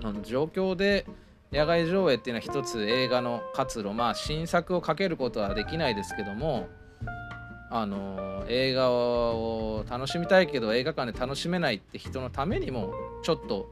[0.00, 1.06] の状況で
[1.52, 3.92] 野外上映っていうのは一つ映画の活路。
[3.92, 6.68] まあ新作をかけることはできないですけども
[7.70, 13.70] あの映画を楽しみたいけど映画館で楽しめないって人のためにもちょっと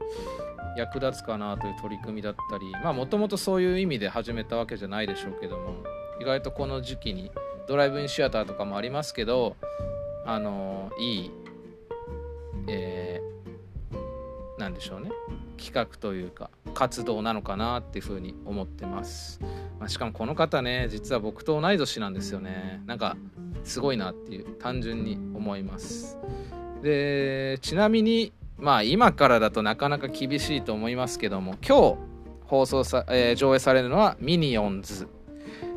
[0.77, 5.73] 役立つかなという取り組みだったりまあもともとそういう意味で始めたわけじゃないでしょうけども
[6.21, 7.31] 意外とこの時期に
[7.67, 9.55] ドライブインシアターとかもありますけど
[10.25, 11.31] あのいい、
[12.67, 13.29] えー
[14.59, 15.09] なんでしょうね。
[15.57, 19.39] 企画というか活動なのかなっていうふうに思ってます、
[19.79, 22.81] まあしかもこの方ね実は僕と同い年なんですよね。
[22.85, 23.15] なんか
[23.63, 26.17] すごいなっていう単純に思います。
[26.81, 31.97] でちなみにまあ今からだとなかなか厳しいと思いますけども今日
[32.45, 35.07] 放送さ、えー上映されるのはミニオンズ。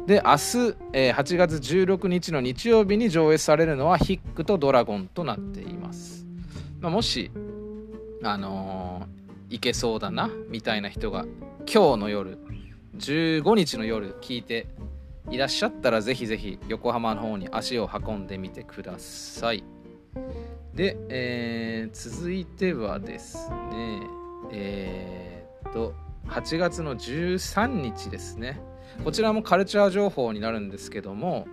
[0.06, 6.26] で明日、えー8月16日の日曜日に上映されるのはヒックとドラゴンとなっています、
[6.80, 7.30] まあ、もし
[8.22, 9.22] あのー
[9.54, 11.26] いけそうだなみたいな人が
[11.72, 12.38] 今日の夜
[12.96, 14.66] 15日の夜聞いて
[15.30, 19.62] いらっしゃったらぜひぜひ横浜の方に足を運んでみてください。
[20.74, 24.00] で、えー続いてはですね
[24.52, 25.94] えーっと
[26.28, 28.60] 8月の13日ですね。
[29.04, 31.46] こちらもカルチャー情報になるんですけども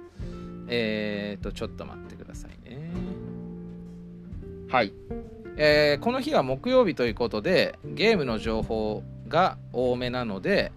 [0.68, 2.92] えーっとちょっと待ってくださいね。
[4.70, 4.94] はい、
[5.58, 10.72] えーこの日は木曜日ということでゲームの情報が多めなので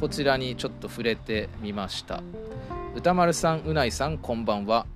[0.00, 2.22] こちらにちょっと触れてみました。
[2.94, 4.86] 歌丸さんうないさんこんばんは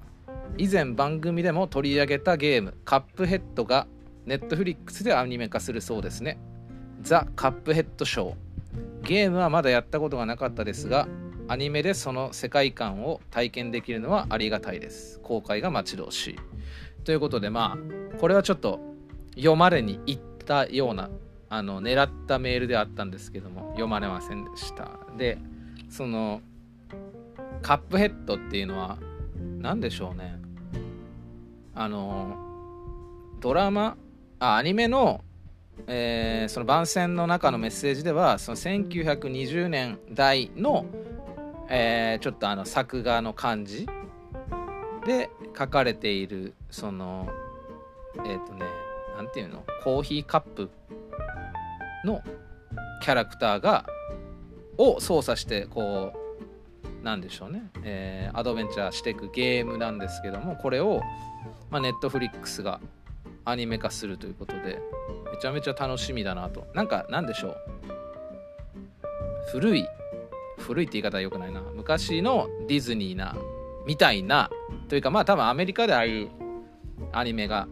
[0.59, 3.87] 以前番組でも取り上げたゲームカップヘッドが
[4.27, 6.39] ネットフリックスでアニメ化するそうですね。
[7.03, 8.35] ザ・カップヘッドショー。
[9.03, 11.09] ゲームはまだやったことがなかったですが
[11.49, 15.21] アニメでその世界観を体験できるのはありがたいです。
[15.21, 16.37] 公開が待ち遠しい。
[17.05, 18.81] ということでまあこれはちょっと
[19.35, 21.11] 読まれに行ったような
[21.49, 24.91] あの狙ったメールであったんですけども読まれませんでした。
[25.17, 25.39] で
[25.89, 26.43] その
[27.63, 28.99] カップヘッドっていうのは
[29.59, 30.40] 何でしょうね。
[31.81, 32.37] あの
[33.41, 33.97] ドラマ
[34.39, 35.25] あアニメの、
[35.87, 40.85] えー、その番宣の中のメッセージではその1920年代の、
[41.71, 43.89] えー、ちょっとあの作画の感じ
[45.07, 47.31] で書かれているその
[48.27, 48.67] えっ、ー、とね
[49.17, 50.71] 何ていうのコーヒーカップ
[52.05, 52.21] の
[53.01, 53.87] キャラクターが
[54.77, 56.20] を操作してこう
[57.03, 61.01] なんでしょうね、えー、アドベンチャーしていくゲームなんですけどもこれを、
[61.71, 62.81] ま、ネットフリックスが
[63.45, 64.81] アニメ化するということで
[65.33, 66.67] めちゃめちゃ楽しみだなと。
[66.75, 67.57] なんかなんでしょう。
[69.53, 69.87] 古い
[70.59, 71.63] 古いって言い方はよくないな。
[71.75, 73.35] 昔のディズニーな
[73.87, 74.51] みたいな
[74.89, 76.29] というかまあ多分アメリカでああいう
[77.13, 77.67] アニメが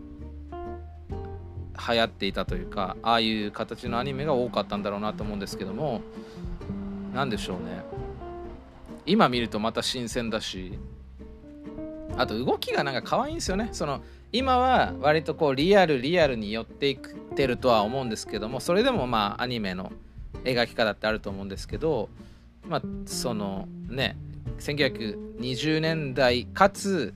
[1.88, 6.00] 流行っていたというかああいう形のアニメが多かったんだろうなと思うんですけども
[7.14, 7.82] 何でしょうね。
[9.08, 10.78] 今見るとまた新鮮だし。
[12.18, 13.68] あと動きがなんか可愛いんですよね。
[13.72, 14.02] その
[14.32, 16.98] 今は割とこうリアルリアルに寄っていっ
[17.34, 19.92] てるとは思うんですけどもそれでもまあアニメの
[20.44, 22.10] 描き方ってあると思うんですけど
[22.66, 24.18] まあそのね
[24.58, 27.14] 1920年代かつ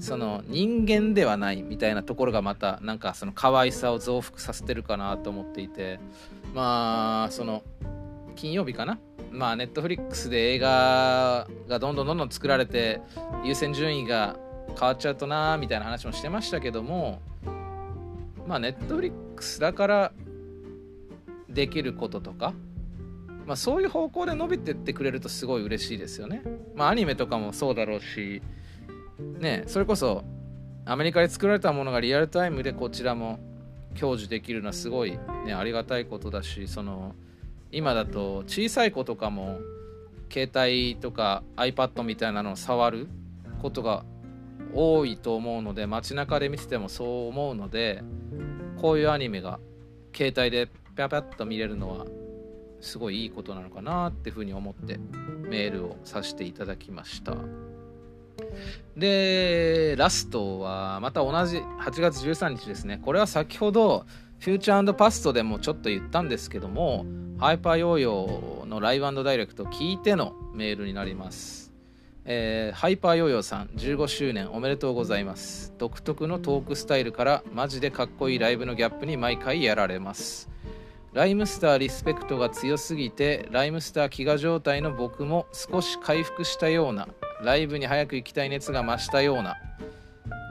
[0.00, 6.00] その人間ではないみたいなところがまたなんかその可愛さを増幅させてるかなと思っていて
[6.54, 7.62] まあその
[8.36, 8.98] 金曜日かな
[9.34, 13.00] まあネットフリックスで映画がどんどんどんどん作られて
[13.44, 14.36] 優先順位が
[14.78, 17.20] 変わっちゃうとなーみたいな話もしてましたけども
[18.46, 20.12] まあネットフリックスだから
[21.48, 22.54] できることとか
[23.44, 26.42] まあそういう方向で伸びてってくれるとすごい嬉しいですよね。
[26.74, 28.40] まあアニメとかもそうだろうし
[29.40, 30.24] ねそれこそ
[30.86, 33.40] アメリカで作られたものがリアルタイムでこちらも
[33.98, 37.14] 享受できるのはすごい、ね、ありがたいことだしその
[37.74, 39.58] 今だと小さい子とかも
[40.32, 43.08] 携帯とか iPad みたいなのを触る
[43.60, 44.04] ことが
[44.72, 48.02] 多いと思うので街中で見ててもそう思うので
[48.80, 49.60] こういうアニメが
[50.14, 52.06] 携帯でピャピャッと見れるのは
[52.80, 54.98] すごいいいことなのかなっていうふうに思って
[55.48, 57.34] メールをさせていただきました。
[58.96, 63.00] で、ラストはまた同じ8月13日ですね。
[63.02, 64.06] これは先ほど
[64.44, 67.06] フューチャーパストでもちょっと言ったんですけども、
[67.38, 71.72] ハイパーヨーヨーのライブダイレクト聞いてのメールになります。
[72.26, 75.72] えー、ハイパーヨーヨーさん15周年おめでとうございます。
[75.78, 80.50] 独特のトークスタイルからマジでかっこいいライブのギャップに毎回やられます。
[81.14, 87.08] ライムスターリスペクトが強すぎてライムスター飢餓状態の僕も少し回復したような
[87.42, 89.56] ライブに早く行きたい熱が増したような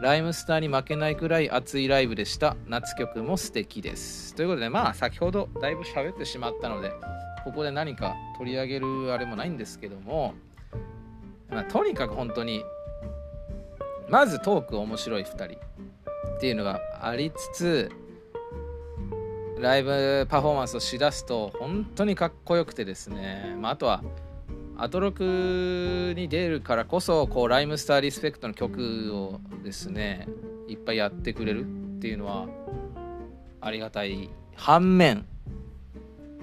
[0.04, 2.58] ライムスターに負けないくらい熱いライブでした。
[2.68, 4.36] 夏曲も素敵です。
[4.36, 6.92] ということでまあ先ほどだいぶ喋ってしまったので
[7.46, 10.34] ここで何か取り上げるあれもないんですけども、
[11.50, 12.66] まあ、とにかく本当に
[14.10, 17.92] まずトーク面白い2人っていうのがありつつ
[19.62, 24.04] ライブパフォーマンスをしだすと本当にかっこよくてですね、まあ、あとは
[24.78, 30.28] アトロクに出るからこそこうライムスターリスペクトの曲をですね
[30.68, 32.48] いっぱいやってくれるっていうのは
[33.62, 35.26] ありがたい反面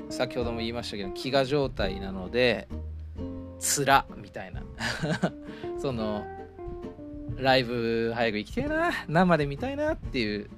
[0.09, 2.69] 先ほども言いましたけど飢餓状態なので
[3.59, 4.63] つらみたいな。
[5.81, 6.25] その
[7.37, 10.51] ライブ早く行きたいな生で見たいなっていう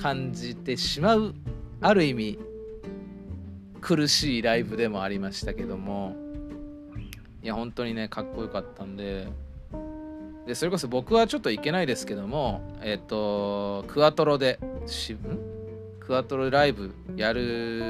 [0.00, 1.34] 感じてしまう
[1.80, 2.38] ある意味
[3.80, 6.16] 苦しいライブでもありましたけども
[7.42, 9.28] いや本当にねかっこよかったんで。
[10.46, 15.18] でそれこそ僕はちょっと行けないですけどもえっ、ー、とクワトロでしん？
[16.00, 17.82] クワトロライブやる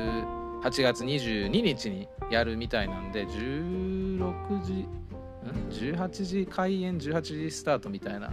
[0.64, 4.88] 8月22日にやるみたいなんで16時ん
[5.70, 8.32] ？18時開演18時スタートみたいな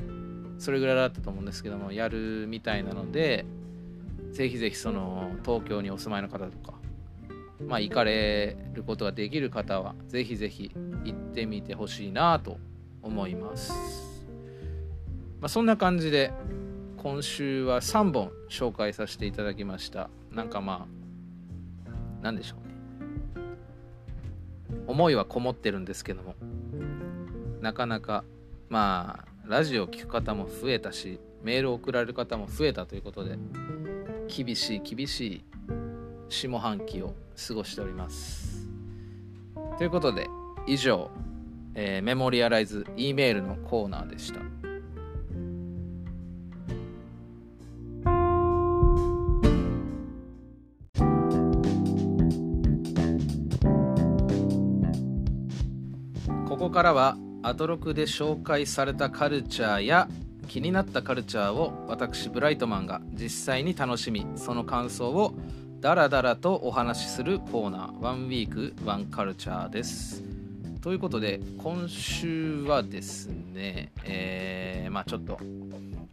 [0.57, 3.45] それぐらいだったと思うんですけどもやるみたいなので
[4.31, 6.74] ぜひぜひその東京にお住まいの方とか
[7.67, 10.71] まあ、行かれることができる方はぜひぜひ
[11.03, 12.57] 行ってみてほしいなと
[13.01, 13.71] 思います、
[15.39, 16.31] まあ、そんな感じで
[17.05, 20.09] 今週は3本紹介させていただきました。
[20.31, 20.87] なんかま
[21.85, 21.91] あ
[22.23, 22.73] 何でしょうね。
[24.87, 26.33] 思いはこもってるんですけども
[27.61, 28.23] なかなか
[28.69, 33.37] まあラジオを聴く方も増えたしメールを送られる方も増えたということで
[34.27, 35.45] 厳しい厳しい
[36.29, 37.13] 下半期を
[37.47, 38.67] 過ごしております。
[39.77, 40.27] ということで
[40.67, 41.09] 以上、
[41.73, 44.39] えー、メモリアライズ E メールのコーナーでした。
[56.47, 60.07] ここからはアトロクで紹介されたカルチャーや
[60.47, 65.33] 気になったカルチャーを私ブライトマンが実際に楽しみその感想を
[65.85, 70.23] ダラダラとお話しするコーナー「ワンウィークワンカルチャー」です。
[70.81, 75.37] ということで今週はですね、えー、まあちょっと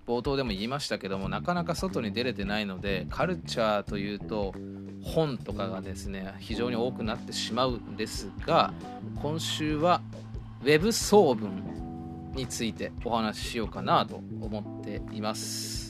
[0.07, 4.55] 冒頭でも言いましたけどもなかなか外に出れてないのでカルチャーというと
[5.03, 8.75] 本とかがですね非常に多くなってしまうんですが
[9.23, 10.03] 今週は
[10.63, 11.51] Web 総文
[12.35, 15.82] についてお話ししようかなと思っています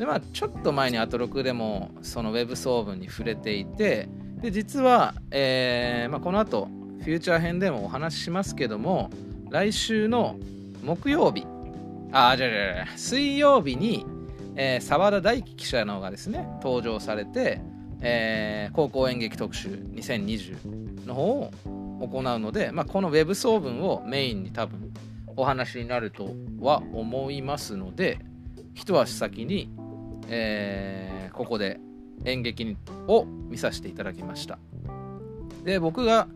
[0.00, 4.08] でまあちょっと前にアトロクでもその Web 総文に触れていて
[4.40, 6.68] で実は、えーまあ、この後
[7.00, 9.10] フューチャー編でもお話ししますけども
[9.50, 10.36] 来週の
[10.82, 11.46] 木曜日
[12.12, 14.04] あじゃじゃじゃ水曜日に
[14.56, 17.60] えー、澤田大樹記者の方がですね登場されて、
[18.00, 21.50] えー、高校演劇特集2020の方を
[22.00, 24.92] 行うので、まあ、このウェブ総文をメインに多分
[25.36, 28.18] お話になるとは思いますので
[28.74, 29.70] 一足先に、
[30.30, 31.80] えー、ここで
[32.24, 32.76] 演劇
[33.08, 34.58] を見させていただきました。
[35.64, 36.28] で僕が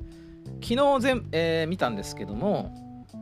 [0.61, 2.75] 昨日全、えー、見たんですけども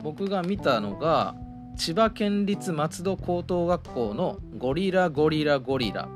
[0.03, 1.35] 僕が見たのが
[1.77, 6.09] 千葉県立松戸高等学校のゴリラゴリラゴリラ。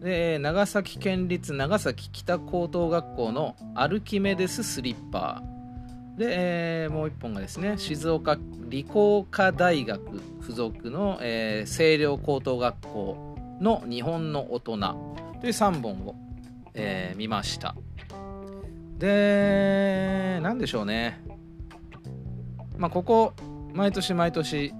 [0.00, 6.18] で長崎県立長崎北高等学校のアルキメデススリッパー。
[6.18, 10.00] で、えー、もう一本がですね静岡理工科大学
[10.40, 13.27] 附属の、えー、清涼高等学校
[13.60, 14.78] の日本の大人。
[15.40, 16.16] という3本を、
[16.74, 17.74] えー、見ました。
[18.98, 21.20] で何でしょうね。
[22.76, 23.34] まあここ
[23.74, 24.74] 毎年毎年、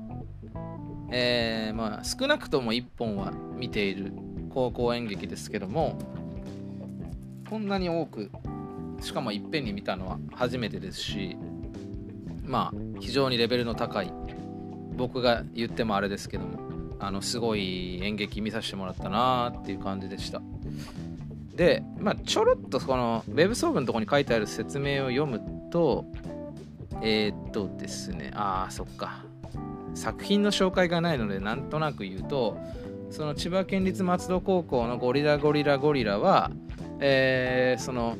[1.10, 4.12] えー、まあ、少なくとも1本は見ている
[4.50, 5.98] 高校演劇ですけども
[7.48, 8.30] こんなに多く
[9.00, 11.36] しかもいっぺんに見たのは初めてですし
[12.44, 14.12] まあ非常にレベルの高い
[14.96, 16.67] 僕が言ってもあれですけども
[17.00, 20.40] あのすごい演劇見させてもらったなーっていう感じでした
[21.54, 25.40] でまあちょろっとこのウェブ総文のとこに書いてある説明を読む
[25.70, 26.06] と
[27.02, 29.24] えー、っとですね、ああ、そっか。
[29.94, 32.56] 作品の紹介がないので、なんとなく言うと、
[33.10, 36.50] その千葉県立松戸高校のゴリラゴリラゴリラは、
[37.00, 38.16] えー、その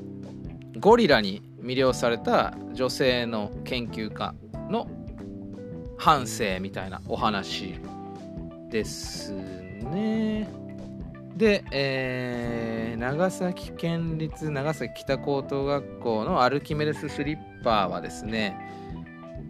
[0.79, 4.35] ゴリラに魅了された女性の研究家
[4.70, 4.89] の
[5.99, 7.74] 半生みたいなお話
[8.69, 10.49] ですね。
[11.37, 18.57] で、えー、長崎県立長崎北高等学校のアルキメデススリッパーはですね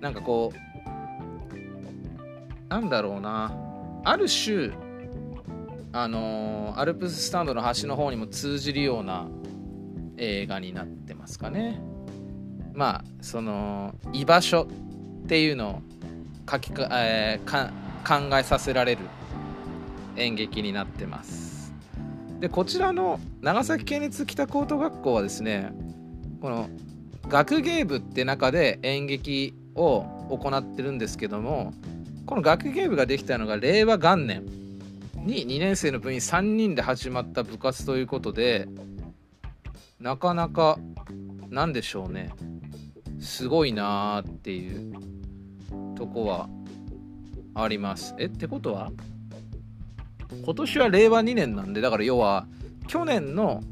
[0.00, 0.58] なんかこう
[2.68, 3.56] なんだろうな
[4.04, 4.70] ある種
[5.92, 9.26] あのー、アルプススタンドの端の方にも通じるような
[10.18, 11.80] 映画になってますかね
[12.74, 14.68] まあその居場所
[15.24, 15.82] っていうのを
[16.50, 17.50] 書きか、えー、
[18.08, 19.02] 考えさせられる
[20.16, 21.74] 演劇になってます。
[22.40, 25.72] でこちらの長崎県立北高等学校はですね
[26.40, 26.70] この
[27.28, 31.74] 学芸部って中で演劇を行ってるんですけども
[32.26, 34.46] この学芸部ができたのが令和元年
[35.16, 38.68] に2年生の部員3人で始まった部活ということで
[40.00, 40.78] なかなか
[41.50, 42.30] なんでしょうね
[43.20, 44.94] すごいなーっていう
[45.96, 46.48] とこは
[47.62, 48.14] あります。
[48.18, 48.90] えってことは
[50.44, 52.46] 今年は令和2年なんでだから要は
[52.86, 53.62] 去年の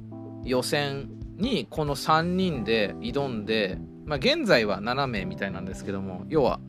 [0.44, 6.60] 予選にこの3人で挑んで、まあ、現在は7名みたいなんですけども要は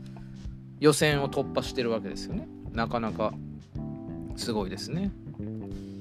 [0.79, 2.47] 予選を突破してるわけですよね。
[2.71, 3.33] なかなか
[4.35, 5.11] すごいですね。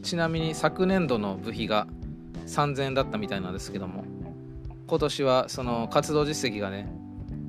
[0.03, 1.87] ちなみに昨年度の部費が
[2.47, 4.05] 3000円だったみたいなんですけども
[4.87, 6.89] 今年はその活動実績がね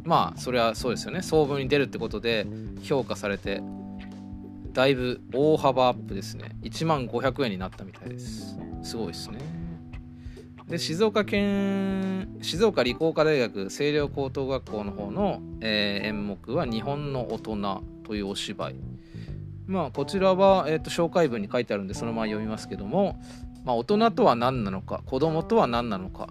[0.07, 1.21] まあそれはそうですよね。
[1.21, 2.47] 総分に出るってことで
[2.81, 3.61] 評価されて
[4.71, 6.55] だいぶ大幅アップですね。
[6.61, 8.57] 1万500円になったみたいです。
[8.83, 9.39] すごいですね。
[10.69, 18.75] で静岡県静岡理工科大学清涼高等学校の方の、えー、演目は「日本の大人」というお芝居。
[19.65, 23.21] まあこちらは、えーと、紹介文に書いてあるんでそのまま読みますけども、
[23.65, 26.29] まあ、大人とは何なのか子供とは何なのか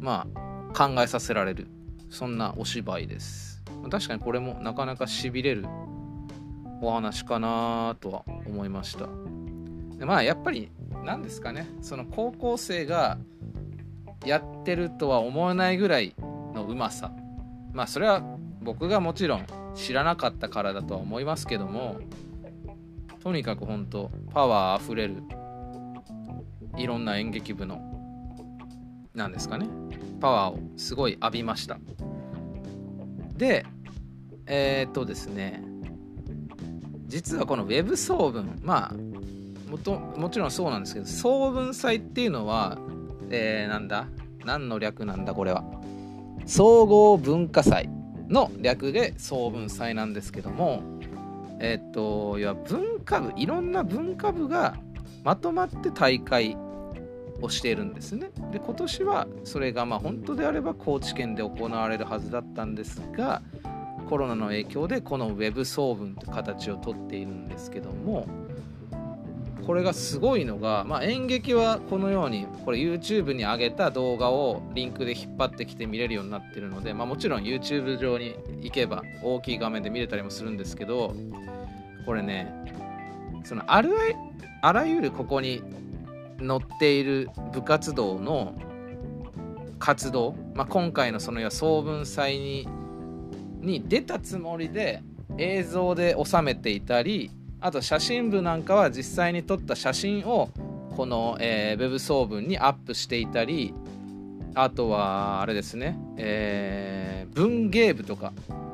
[0.00, 1.68] まあ考えさせられる。
[2.14, 3.62] そんなお芝居です。
[3.90, 5.66] 確かにこれもなかなかしびれる
[6.80, 9.08] お話かなとは思いました。
[9.98, 10.70] でまあやっぱり
[11.04, 11.68] 何ですかね。
[11.82, 13.18] その高校生が
[14.24, 16.14] やってるとは思えないぐらい
[16.54, 17.12] のうまさ。
[17.72, 18.22] まあそれは
[18.62, 21.96] 僕がもちろん知らなかったからだとは思いますけども
[23.22, 25.16] とにかく本当パワーあふれる
[26.76, 27.80] いろんな演劇部の
[29.14, 29.68] なんですかね。
[30.24, 31.76] パワーをすごい浴びました。
[33.36, 33.66] で
[34.46, 35.62] えー、っとですね
[37.06, 38.94] 実はこの Web 総文まあ
[39.70, 42.78] もともちろんそうなんですけど総文祭っていうのは、
[43.28, 44.06] えー、なんだ？
[44.46, 45.62] 何の略なんだこれは？
[46.46, 47.90] 総合文化祭
[48.30, 50.82] の略で総文祭なんですけども
[51.60, 54.78] えっ、と要は文化部いろんな文化部が
[55.22, 56.56] まとまって大会
[57.44, 58.30] をしているんですね。
[58.52, 63.42] で今年はそれがまあ本当であれば高知県で行われるはずだったんですが
[64.08, 68.26] コロナの影響でこの Web 総文という形をとっているんですけども
[69.66, 81.14] これがすごいのが、まあ、演劇はこのようにこれ YouTube に上げた動画をリンクで引っ張ってきて見れるようになってるので、まあ、もちろん YouTube 上に行けば大きい画面で見れたりもするんですけど
[82.04, 82.52] これね
[83.44, 83.90] そのある
[84.60, 85.62] あらゆるここに
[86.38, 88.54] 載っている部活動の
[89.78, 92.68] 活動、まあ、今回のその総文祭に
[93.60, 95.02] に出たつもりで
[95.38, 97.30] 映像で収めていたり
[97.60, 100.50] あと写真部なんかは実際に撮った写真を
[100.96, 103.74] この、えー、ウェブ総文にアップしていたり
[104.54, 108.32] あとはあれですね、えー、文芸部とか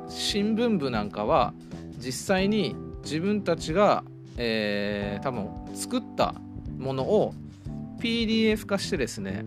[0.08, 1.54] 新聞部なんかは
[1.98, 4.04] 実際に自分たちが、
[4.36, 6.34] えー、多分作った
[6.76, 7.34] ものを
[8.00, 9.44] PDF 化してですね、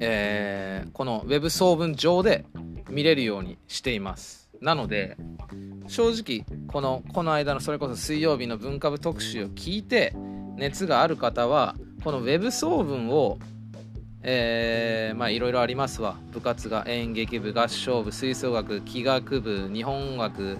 [0.00, 2.44] えー、この Web 総文上で
[2.88, 4.48] 見れるようにしています。
[4.60, 5.16] なので
[5.86, 10.14] 正直このこの間のそれこそ水曜日の文化部特集を聞いて
[10.56, 13.38] 熱がある方はこの Web 総文を
[14.22, 16.16] えー、まあいろいろありますわ。
[16.32, 20.58] 部活が演劇部合唱部吹奏楽器楽部日本音楽、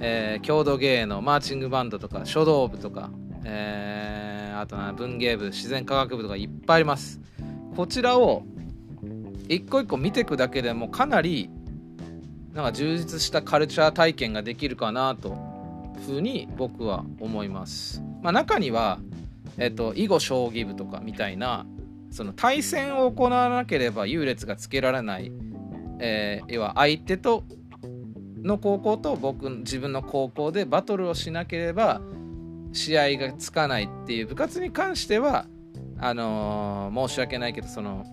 [0.00, 3.10] えー、郷土芸能マーチングバンドとか書道部とか、
[3.44, 7.20] えー、あとは文芸部自然科学部とかいっぱいあります
[7.76, 8.44] こちらを
[9.48, 11.50] 一個一個見ていくだけでもかなり
[12.52, 15.36] なんか充実したカルチャー体験ができるかなと
[16.04, 18.02] ふうに僕は思います。
[18.22, 18.98] まあ、中には、
[19.58, 21.66] えっと、囲碁将棋部とかみたいな
[22.10, 25.30] その対戦を行わなければ優劣がつけられない、
[26.00, 27.44] えー、要は相手と
[28.42, 32.00] の高校と僕自分の高校でバトルをしなければ
[32.72, 35.46] 試合がつかないっていう部活に関しては
[35.98, 38.06] あのー、申し訳ないけどその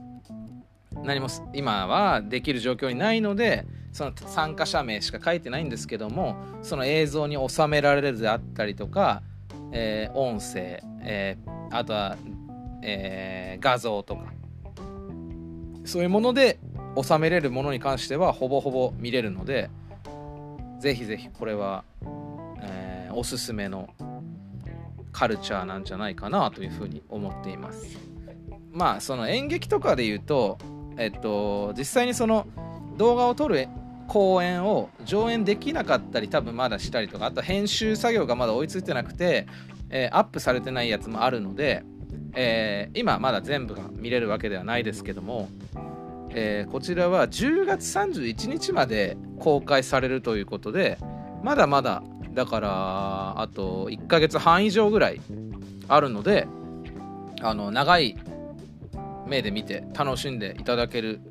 [1.03, 9.21] 何も今はできる状況にないのでその参加者名しか書いてないんですけどもその映像に収められるであったりとか、
[9.71, 12.17] えー、音声、えー、あとは、
[12.81, 14.23] えー、画像とか
[15.85, 16.59] そういうもので
[17.01, 19.69] 収めれるものに関してはほぼほぼ見れるので
[20.79, 21.83] ぜひぜひこれは、
[22.61, 23.89] え、おすすめの
[25.15, 27.97] カルチャーなんじゃないかなというふうに思っています。
[28.73, 30.57] まあその演劇とかで言うと
[30.97, 32.45] えっと実際にその
[32.97, 33.69] 動画を撮る
[34.09, 39.47] 公演を上演できなかったり多分まだしたりとかあと編集作業がまだ追いついてなくて、
[39.89, 41.83] えー、アップされてないやつもあるので、
[42.33, 45.49] えー、今まだ全部が見れるわけではないですけども、
[46.31, 50.97] えー、こちらは10月31日まで公開されるということで
[51.41, 52.03] まだまだ
[52.35, 55.21] だからあと1ヶ月半以上ぐらい
[55.87, 56.47] あるので
[57.41, 58.17] あの長い
[59.25, 61.21] 目で見て楽しんでいただける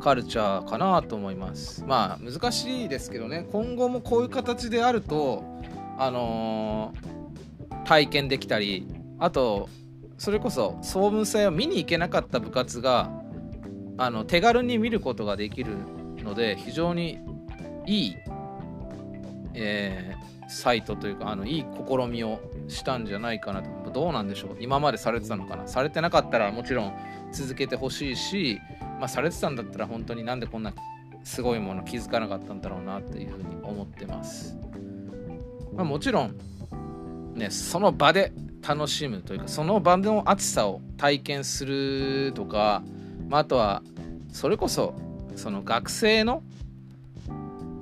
[0.00, 1.84] カルチャーかなと思います。
[1.84, 3.46] まあ難しいですけどね。
[3.50, 5.44] 今後もこういう形であると
[5.96, 8.86] あのー、体験できたり
[9.18, 9.68] あと
[10.18, 13.10] それこそ総文祭を見に行けなかった部活が
[13.96, 15.76] あの手軽に見ることができる
[16.18, 17.18] ので非常に
[17.86, 18.16] いい、
[19.54, 20.14] え、
[20.48, 23.90] サイトというかあのいい試みをしたんじゃないかなと。
[23.90, 24.56] どうなんでしょう。
[24.60, 25.66] 今までされてたのかな。
[25.66, 26.94] されてなかったらもちろん
[27.32, 28.60] 続けてほしいし
[28.98, 30.72] まあ、されてたんだったら本当になんでこんな
[31.24, 34.56] すごいもの気づかなかったんだろうなっていうふうに思ってます。
[35.74, 36.34] まあ、もちろん
[37.34, 38.32] ねその場で
[38.66, 42.82] 楽しむというかその場の暑さを体験するとか、
[43.28, 43.82] まあ、あとは
[44.32, 44.94] それこそ
[45.36, 46.42] その学生の、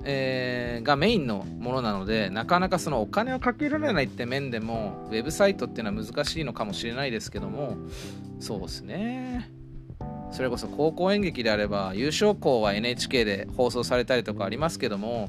[0.09, 7.77] えー、がメインのものなのでなかなかそのお金をかけられないって面でもウェブサイトっていうのは難しいのかもしれないですけども
[8.39, 9.51] そうですね
[10.31, 15.29] それこそ高校演劇であれば優勝校は NHK で放送されたりとかありますけども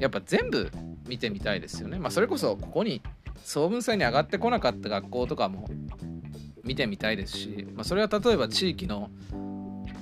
[0.00, 0.72] やっぱ全部
[1.06, 1.98] 見てみたいですよね。
[1.98, 3.02] まあ、それこそここに
[3.44, 5.68] 総文祭に上がってこなかった学校とかも
[6.64, 9.10] 見てみたいですし、まあ、それは例えば地域の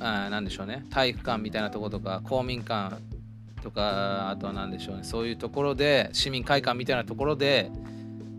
[0.00, 2.96] あなんでしょうね体育館みたいなとことか公民館
[3.62, 7.70] とかあとは何でしょうねそういうところで市民会館みたいなところで、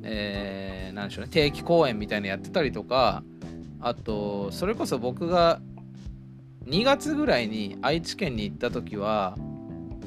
[0.03, 3.24] えー、なんでしょうね定期公演みたいなやってたりとか
[3.80, 5.59] あとそれこそ僕が
[6.65, 9.38] 2月ぐらいに愛知県に行った時は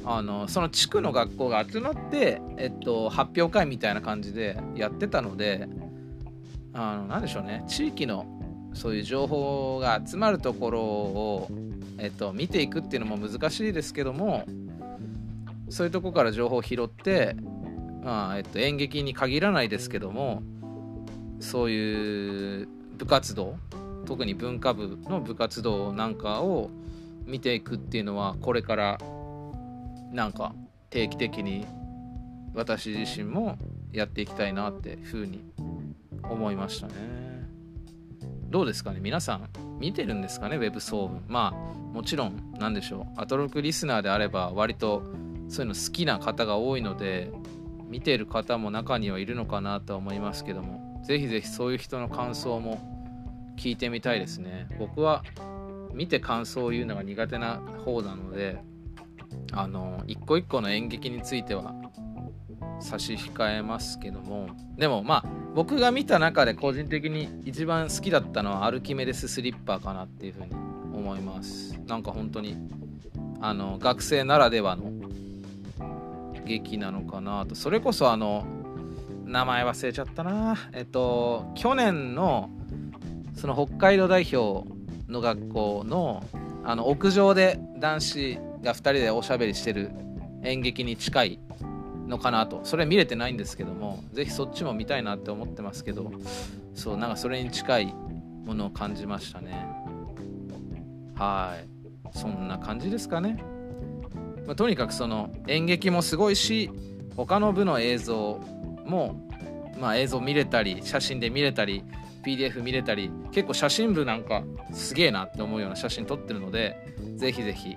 [0.05, 5.67] あのその地区の学校が集まって、えっと、発表会みたいな感じでやってたので
[6.73, 8.25] あの何でしょうね地域の
[8.73, 11.47] そういう情報が集まるところを、
[11.97, 14.45] えっと、見ていくっていうのも難しいですけども
[15.69, 17.35] そういうとこから情報を拾って、
[18.03, 20.41] まあえっと、演劇に限らないですけども
[21.39, 23.57] そういう部活動
[24.05, 26.69] 特に文化部の部活動なんかを
[27.25, 28.97] 見ていくっていうのはこれから
[30.13, 30.55] なんか
[30.89, 31.65] 定期的に
[32.53, 33.57] 私自身も
[33.91, 35.43] やっていきたいなってふうに
[36.23, 36.93] 思いましたね。
[38.49, 38.99] どうですかね？
[39.01, 40.55] 皆さん見てるんですかね？
[40.55, 43.21] ウェブ総文まあもちろん何でしょう。
[43.21, 45.03] アトロクリスナーであれば割と
[45.49, 47.31] そういうの好きな方が多いので
[47.89, 54.67] 見てる方も中にはいるのかなとは思いますけどもぜひぜひそういう人の感想も聞いてみたいですね。
[54.77, 55.23] 僕は
[55.93, 58.59] 見て感想を言うのが苦手な方なので
[59.51, 61.73] あの一個一個の演劇については
[62.79, 64.49] 差し控えますけども。
[64.77, 65.25] でもまあ
[65.55, 70.51] 僕が見た中で個人的に一番好きだったのはアルキメデス・スリッパーかなっていうふうに
[70.93, 71.79] 思います。
[71.87, 72.57] なんか本当に
[73.41, 74.91] あの学生ならではの
[76.47, 77.55] 劇なのかなと。
[77.55, 78.45] それこそあの
[79.25, 80.57] 名前忘れちゃったな。
[80.73, 82.49] えっと去年の
[83.35, 84.67] その北海道代表
[85.07, 86.23] の学校の
[86.63, 89.91] あの屋上で男子が2人でおしゃべりしてる
[90.43, 91.39] 演劇に近い
[92.07, 92.61] のかなと。
[92.63, 96.11] それ見れてないんですけどもぜひそっちも見たいなって思ってますけど
[96.73, 97.95] そうなんかそれに近い
[98.45, 99.67] ものを感じましたね。
[101.15, 101.77] はい。
[102.17, 103.43] そんな感じですかね、
[104.47, 106.71] まあ、とにかくその演劇もすごいし
[107.15, 108.39] 他の部の映像
[108.85, 109.21] も
[109.77, 111.83] まあ映像見れたり写真で見れたり
[112.25, 116.75] PDF 見れたり結構写真部なんかすげえなって思うような写真撮ってるので
[117.15, 117.75] ぜひぜひ、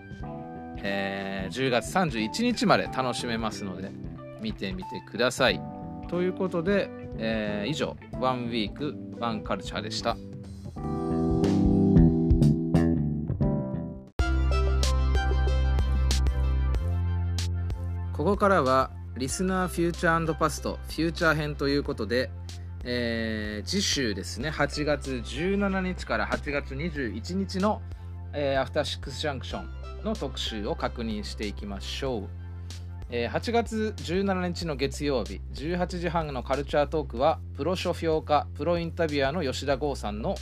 [0.78, 3.90] えー、10月31日まで楽しめますので
[4.40, 5.60] 見てみてください。
[6.08, 10.16] ということで、えー、以上ワンウィークワンカルチャーでした。
[18.20, 22.30] ここからはリスナーフューチャーパストフューチャー編ということで
[22.84, 27.80] えー、次週ですね8月17日から8月21日の、
[28.34, 32.28] えー、アフターシックスジャンクションの特集を確認していきましょう、
[33.08, 40.34] えー、8月17日の月曜日18時半のカルチャートークはプロ書評家プロインタビュアーの吉田剛さんの、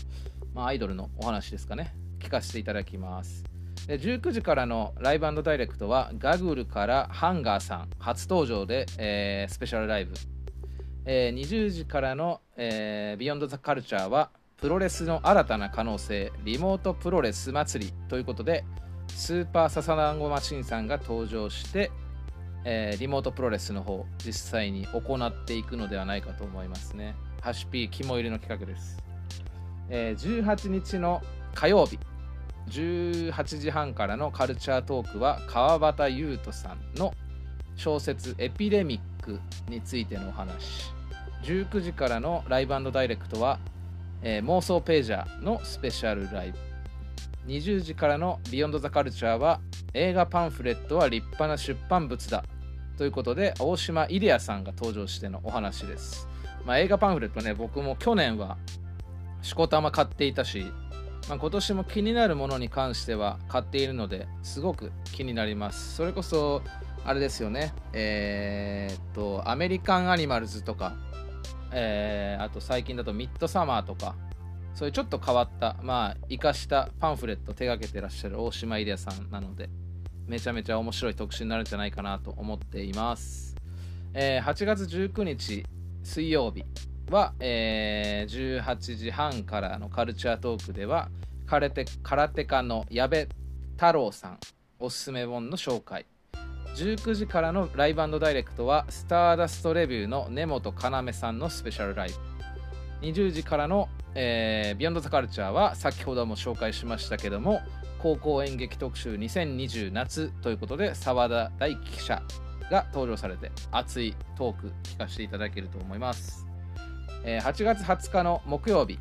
[0.53, 3.47] まあ、アイドルのお話ですかね聞かせていただきます。
[3.89, 10.12] で19時からのライブダイレクトはガグルからハンガーさん初登場で、えー、スペシャルライブ。
[11.07, 14.28] えー、20時からの、えー、ビヨンドザカルチャーは
[14.59, 18.62] プロレスの新たな可能性リモートプロレス祭りということで
[19.09, 21.91] スーパーササダンゴマシンさんが登場して、
[22.66, 27.14] えー、リモートプロレスの方実際に行っていくのではないかと思いますね。
[27.41, 28.99] ハシピー肝入りの企画です、
[29.89, 31.22] えー、18日の
[31.55, 31.99] 火曜日。
[32.69, 37.14] 18時半からのカルチャートークは川端優斗さんの
[37.77, 40.93] 小説「エピデミック」についてのお話。
[41.43, 43.59] 19時からのライブダイレクトは、
[44.23, 46.59] えー、妄想ページャーのスペシャルライブ。
[47.47, 49.61] 20時からのビヨンドザカルチャーは
[49.95, 52.45] 映画パンフレットは立派な出版物だ。
[52.99, 56.29] ということで大島イデアさんが登場してのお話です、
[56.66, 58.59] まあ、映画パンフレットね僕も去年は
[59.41, 60.66] しこたま買っていたし、
[61.29, 65.97] まあ、今年も気になるものに関しては買っているのですごく気になります。
[65.97, 66.62] それこそ
[67.05, 67.73] あれですよね。
[67.93, 70.95] えー、っとアメリカンアニマルズとか
[71.73, 74.14] えー、あと最近だとミッドサマーとか、
[74.75, 79.69] そういうちょっと変わった、まあ、生かしたパンフレット手がけてらっしゃる大島イデアさんなので、
[80.27, 83.57] めちゃめちゃ面白い特集になるんじゃないかなと思っています。
[84.14, 85.64] えー、8月19日
[86.03, 86.64] 水曜日。
[87.11, 91.09] は、えー、18時半からのカルチャートークでは、
[91.46, 93.28] 空手家の矢部
[93.76, 94.38] 太郎さん、
[94.78, 96.06] おすすめ本の紹介。
[96.74, 102.14] 19時からのライブダイレクトはスターダストレビューの根本要さんのスペシャルライブ
[103.06, 107.62] 20時からの、えー、ビヨンドザカルチャーは先ほども紹介しましたけども
[107.98, 112.22] 高校演劇特集2020夏ということで澤田大樹記者
[112.70, 116.47] が登場されて熱いトーク聞かせていただけると思います、
[117.25, 118.99] えー、8月20日の木曜日、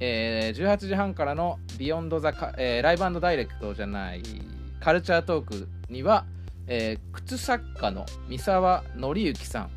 [0.00, 4.22] えー、18時半からのビヨンドザカ、ライブダイレクトじゃない
[4.80, 6.24] カルチャートークには、
[7.12, 9.70] 靴作家の三沢紀之さん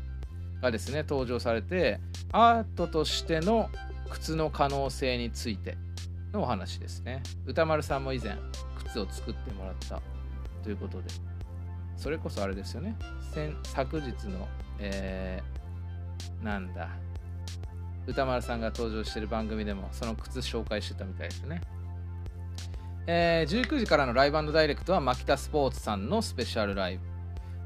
[0.60, 2.00] がですね登場されて
[2.32, 3.68] アートとしての
[4.10, 5.76] 靴の可能性について
[6.32, 7.22] のお話ですね。
[7.46, 8.36] 歌丸さんも以前
[8.86, 10.00] 靴を作ってもらった
[10.62, 11.08] ということで
[11.96, 12.96] それこそあれですよね。
[13.64, 16.88] 昨日の、えー、なんだ
[18.08, 21.60] 歌丸さんが登場してる番組でもその靴紹介してたみたいですね。
[23.06, 27.04] えー、19時からのライブダイレクトはマキタスポーツさんのスペシャルライブ。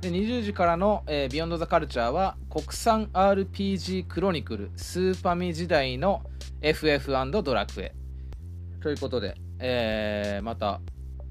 [0.00, 6.22] で20時からの、えー、ビヨンドザカルチャーは国産 RPG クロニクルスーパーミ時代の
[6.60, 7.12] FF&
[7.42, 7.94] ドラクエ。
[8.80, 10.80] ということで、えー、また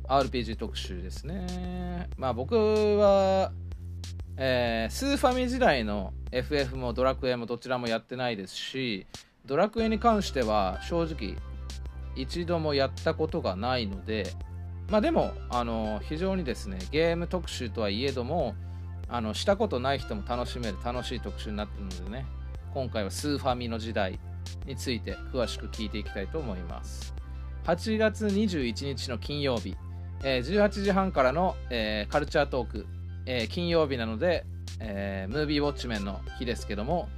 [0.08, 2.08] RPG 特集ですね。
[2.16, 3.52] まあ僕は、
[4.38, 9.06] えー、スーファミ時代の FF もドラクエもどちらもやってないですし
[9.46, 11.36] ドラクエに関しては正直
[12.16, 14.34] 一度もやったことがないので
[14.90, 18.56] まあでもあの非常にですねゲーム特集とはいえども
[19.10, 22.26] あのしたことない人も楽しめる楽しい特集になってるのでね
[22.74, 24.20] 今回はスーファミの時代
[24.66, 27.14] について詳しく聞いていきたいと思います。
[27.66, 29.76] 8月21日の金曜日、
[30.24, 32.88] えー、18時半からの、えー、カルチャートーク、
[33.26, 34.46] えー、金曜日なので、
[34.80, 37.10] えー、ムービーウォッチメンの日ですけども、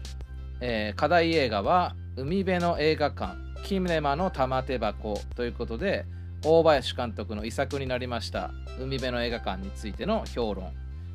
[0.60, 6.06] えー、課題映画は海辺の映画館キムネマの玉手箱ということで
[6.44, 10.74] 大林監督の遺作になりました海辺の映画館についての評論。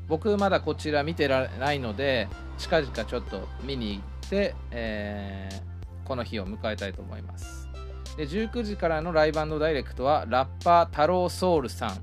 [0.09, 7.69] 僕まだこちら見てられないので近々ちょっと見に行って、えー、この日を迎えたいと思います。
[8.17, 12.03] で19時からのライブダイレクトはラッパー太郎ソウルさん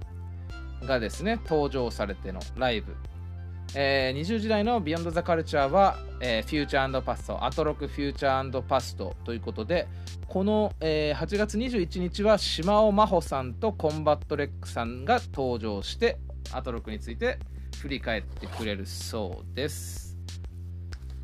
[0.84, 2.96] がですね登場されてのライブ
[3.78, 9.88] えー、20時代のビヨンドザカルチャーは、えー、フューチャーパスト、アトロクフューチャーパストということで、
[10.28, 16.18] この、えー、8月21日は島尾真帆さんとコンバット REC さんが登場して、
[16.54, 17.38] アトロクについて
[17.82, 20.18] 振り返ってくれるそうです。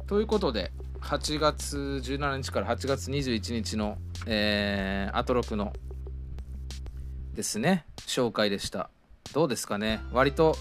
[0.08, 3.97] ということで、8月17日から8月21日の、
[4.28, 5.72] えー、アトロクの
[7.34, 8.89] ですね、紹介でした。
[9.34, 10.02] どうですかね。
[10.12, 10.58] 割と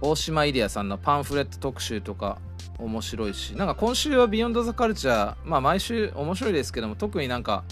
[0.00, 2.38] 大島イデアさんのパンフレット特集とか
[2.78, 3.56] 面白いし。
[3.56, 7.64] なんか今週はビヨンドザカルチャーまあ毎週面白いですけども特になんか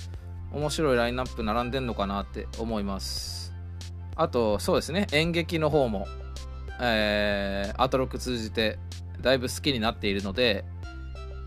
[0.53, 3.53] 面白いラインナップ並んでんのかなって思います。
[4.17, 5.07] あとそうですね。
[5.13, 6.07] 演劇の方も
[6.81, 8.79] えー、アトロック通じて
[9.21, 10.65] だいぶ好きになっているので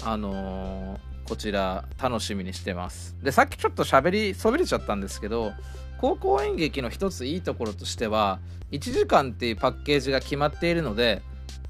[0.04, 3.18] あのー、こちら楽しみにしてます。
[3.22, 5.52] でさっきちょっと喋りそびれちゃったんですけど
[6.00, 8.40] 高校演劇の一ついいところとしては
[8.72, 11.22] 1時間っていうパッケージが決まっているので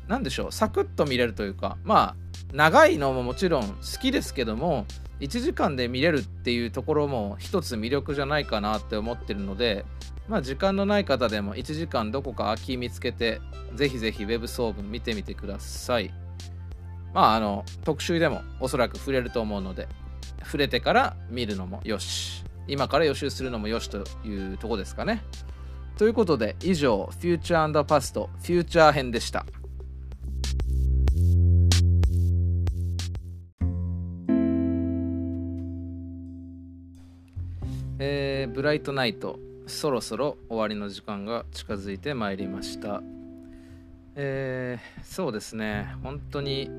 [0.07, 2.15] 何でしょうサクッと見れるというかまあ
[2.53, 4.86] 長いのももちろん好きですけども
[5.19, 9.86] 1時間で見れるっていうところも一つ魅力じゃないかなって思ってるので
[10.28, 13.39] まあ時間のない方でも1時間どこか空き見つけて
[13.76, 16.13] ぜひぜひ Web 総文見てみてください。
[17.13, 19.88] まああの特集でもおそらく触れると思うので
[20.43, 22.43] 触れてから見るのもよし。
[22.68, 25.24] 今から予習するのもよしというとこですかね。
[25.97, 29.45] ということで以上フューチャーパストフューチャー編でした。
[37.97, 43.01] えー、ブライトナイトそろそろ終わりの時間が近づいてまいりました
[44.18, 46.70] えー、そうですね本当に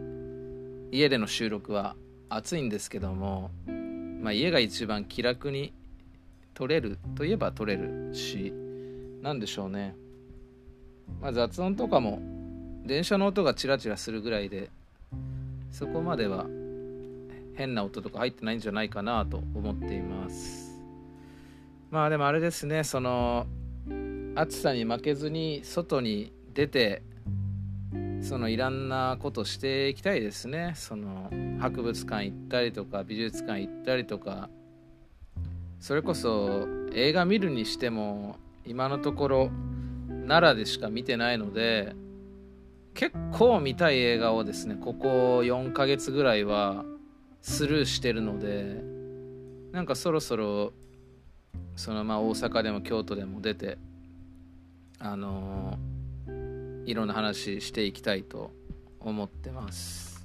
[0.92, 1.96] 家での収録は
[2.28, 3.50] 暑いんですけども
[4.26, 5.72] まあ、家が一番気楽に
[6.52, 8.52] 撮れるといえば撮れるし
[9.22, 9.94] 何でしょうね、
[11.20, 12.18] まあ、雑音とかも
[12.84, 14.68] 電車の音がチラチラするぐらいで
[15.70, 16.46] そこまでは
[17.54, 20.76] 変な音とか入ってないんじゃないかなと思っています。
[21.92, 23.46] まあでもあれですねその
[24.34, 27.02] 暑さに負けずに外に出て
[28.26, 30.72] そのいろんなことしていきたいですね。
[30.74, 34.50] その博物館行ったりとか美術館行ったりとか。
[35.78, 39.50] それこそ映画見るにしても今のところ
[40.26, 41.94] 奈良でしか見てないので
[42.94, 46.84] 結構見たい映画をですねここ4ヶ月ぐらいは
[47.42, 48.82] スルーしてるので
[49.70, 50.72] なんかそろそろ
[51.76, 53.78] そのまあ大阪でも京都でも出て
[54.98, 55.95] あのー
[56.86, 58.52] いろんな話していきたいと
[59.00, 60.24] 思ってます。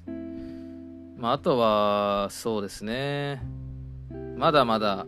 [1.17, 3.41] まあ、あとはそうですね。
[4.37, 5.05] まだまだ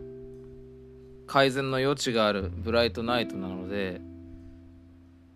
[1.26, 4.00] 改善の余地があるブライトナイトなので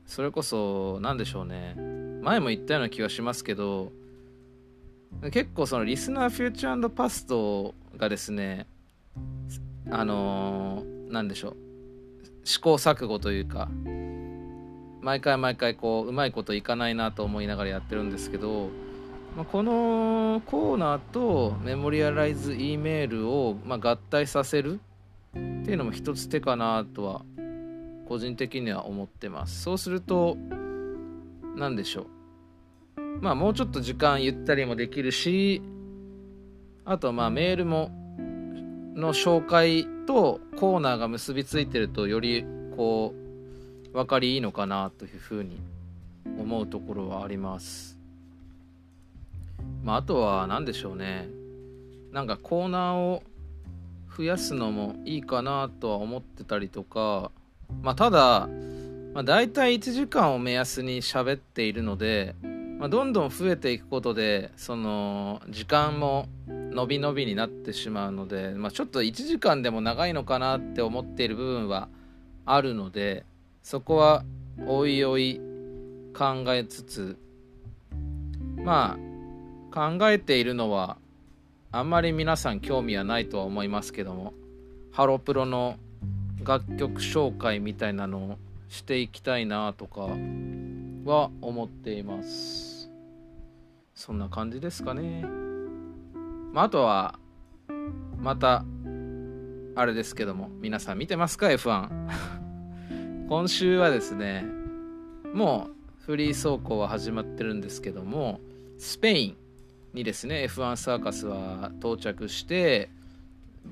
[0.06, 1.74] それこそ何でしょうね。
[2.22, 3.92] 前も言ったような気がしますけど
[5.30, 8.66] 結構そのリスナーフューチャーパストがですね
[9.90, 11.56] あの何でしょう。
[12.44, 13.68] 試行錯誤というか
[15.08, 18.68] 毎回毎回こううまいこといかないなと思いながらやってるんですけど、
[19.38, 24.80] まあ、このコーナーとメモリアライズ E メールをま合体させる
[25.30, 25.38] って
[25.70, 27.22] いうのも一つ手かなとは
[28.06, 29.62] 個人的には思ってます。
[29.62, 30.36] そうすると
[31.56, 32.02] 何でしょ
[32.98, 33.00] う。
[33.22, 35.62] まあもうちょっと時間ゆったりもできるし
[36.84, 37.90] あとまあメールも
[38.94, 42.44] の紹介とコーナーが結びついてるとより
[42.76, 43.27] こう
[43.98, 45.58] 分かりいいのかなというふうに
[46.38, 47.98] 思うところはあります。
[49.82, 51.26] まああとは何でしょうね。
[52.12, 53.24] なんかコーナーを
[54.16, 57.32] 増やすのもいいかなとは思ってたりとか。
[57.82, 58.48] まあただ、
[59.14, 62.36] まあ、大体1時間を目安に喋っているので、
[62.78, 71.88] まあ、どんどん増えていくことでその時間も伸び伸びになってしまうので、まあ、ちょっと1時間でも長いのかなって思っている部分は
[72.46, 73.26] あるので
[73.62, 74.24] そこは
[74.66, 75.40] おいおい
[76.16, 77.18] 考えつつ
[78.56, 78.98] ま
[79.72, 80.96] あ考えているのは
[81.70, 84.34] あんまり皆さん興味はないとは思いますけども
[84.90, 85.76] ハロプロの
[86.42, 88.38] 楽曲紹介みたいなのを
[88.68, 90.02] していきたいなとか
[91.04, 92.90] は思っています。
[93.94, 95.24] そんな感じですかね。
[96.52, 97.18] まあ、あとは
[98.16, 98.64] また
[99.74, 102.37] あれですけども皆さん見てますか？F1
[103.28, 104.46] 今週はですね
[105.34, 108.40] もうフリー走行は始まってるんですけども
[108.78, 109.36] スペイン
[109.92, 112.88] にですね F1 サーカスは到着して、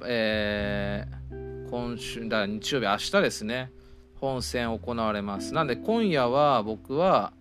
[0.05, 3.73] えー、今週だ日曜日明日ですね
[4.21, 5.55] 本戦行われます。
[5.55, 7.33] なんで今夜は僕は、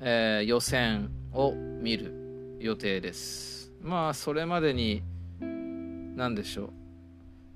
[0.00, 3.72] えー、予選を見る予定です。
[3.80, 5.02] まあそれまでに
[5.40, 6.83] 何でしょう。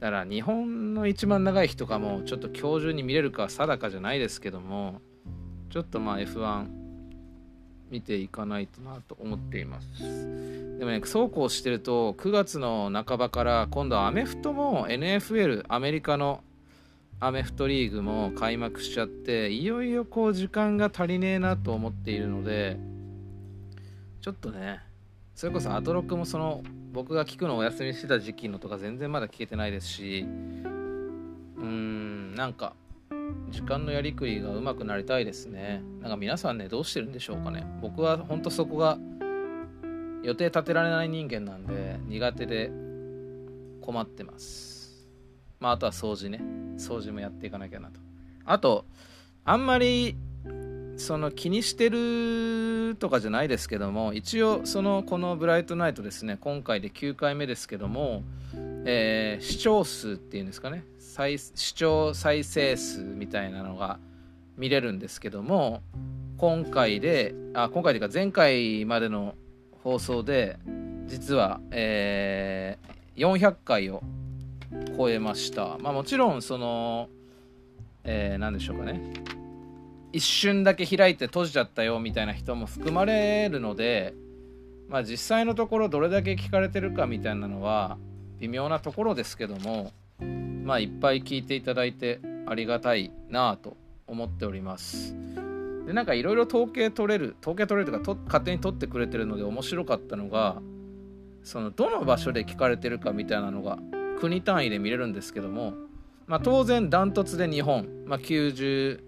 [0.00, 5.00] だから日本の一番長い日とかもちょっと今日中に見れるかは定かじゃないですけども
[5.70, 6.66] ちょっとまあ F1
[7.90, 10.78] 見ていかないとなと思っています。
[10.78, 16.42] でもねそうこうしてると9月の半ばから今度はアメフトも NFL アメリカの
[17.20, 22.76] アメフトリーグも開幕しちゃっていよいよこう時間が足りねえなと思っているので
[24.20, 24.80] ちょっとね
[25.34, 26.62] それこそアトロックもその
[26.92, 32.74] 僕が聞くのをお休みしてた時期のとか全然まだ聞けてないですしうーんなんか
[33.50, 35.82] 時間のやりくりがうまくなりたいですね。
[36.00, 37.66] なんか皆さんねどうしてるんでしょうかね。
[37.80, 38.98] 僕はほんとそこが
[40.22, 42.70] 予定立てられない人間なんで苦手で
[43.80, 45.08] 困ってます。
[45.60, 46.40] まああとは掃除ね。
[46.76, 48.00] 掃除もやっていかなきゃなと。
[48.44, 48.84] あと
[49.44, 50.16] あんまり
[50.98, 58.24] その気にしてるとかじゃないですけども一応そのこの「ブライトナイト」ですね今回で9回目ですけども、
[58.84, 64.00] えー、視聴数っていうんですかね再視聴再生数みたいなのが
[64.56, 65.82] 見れるんですけども
[66.36, 69.36] 今回であ今回というか前回までの
[69.84, 70.58] 放送で
[71.06, 74.02] 実は、えー、400回を
[74.96, 75.78] 超えました。
[75.78, 77.08] まあもちろんその、
[78.04, 79.37] えー、何でしょうかね。
[80.12, 84.14] 一瞬だけ開いて閉じちゃったよみたいな人も含まれるので、
[84.88, 87.98] まあ、実際のところどれだけ聞かれてるかみたいなのは
[88.38, 89.92] 微妙なところですけども
[90.64, 95.14] まあいっぱい聞いていただいてありがたいなぁと思っております。
[95.86, 100.60] でなんかいろいろ統計取れる統計取れるとかと勝手に取ってくれてるので面白かったのが
[101.42, 103.78] そのどの場所で聞かれてるかみたいなのが
[104.20, 105.72] 国単位で見れるんですけども、
[106.26, 109.00] まあ、当然ダントツで日本、まあ、90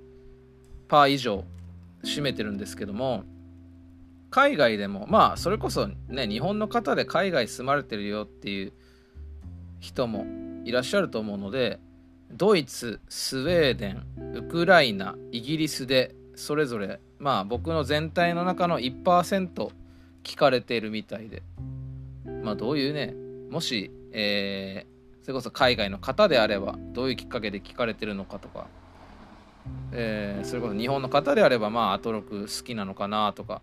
[1.09, 1.45] 以上
[2.05, 3.25] 占めてるんですけども
[4.31, 8.73] 海外でもまあそれこそね日本の方で海外住まれてるよっていう
[9.81, 10.27] 人も
[10.65, 11.81] いらっしゃると思うので
[12.31, 19.71] ドイツスウェーデンウクライナイギリスでそれぞれまあ僕の全体の中の1%
[20.23, 21.43] 聞かれているみたいで。
[22.43, 23.15] まあどういうね
[23.51, 28.69] もし、えー、それこそ海外の方であればどういうきっかけで聞かれてるのかとか
[29.93, 33.63] えー、それこそ日本の方であればまあアトロク好きなのかなとか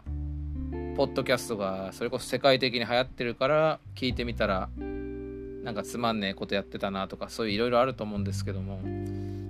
[0.96, 8.80] ポッドキャストがそれこそ世界的に流行ってるから聞いてみたらなんかつまんねえことやってたなとかそういういろいろあると思うんですけども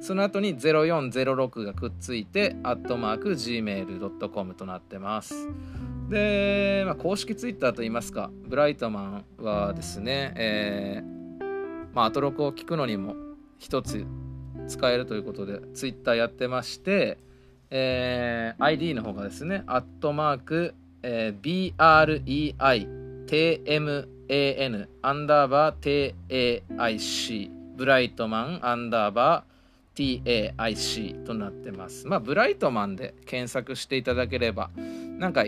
[0.00, 5.48] その後に0406がくっついてアットマーク gmail.com となってます。
[6.08, 13.14] で、まあ、公式ツイッターといいますかブライトマンはですね、えー、まあ、アトロクを聞くのにも
[13.58, 14.04] 一つ
[14.68, 17.18] 使えるということでツイッターやってまして、
[17.70, 21.40] えー、ID の方がですねアットマーク、えー、
[24.32, 32.06] AN アンダーバー TAIC ブライトマンアンダーバー TAIC となってます。
[32.06, 34.70] まあ、ブライトマンで検索していただければ、
[35.18, 35.44] なんか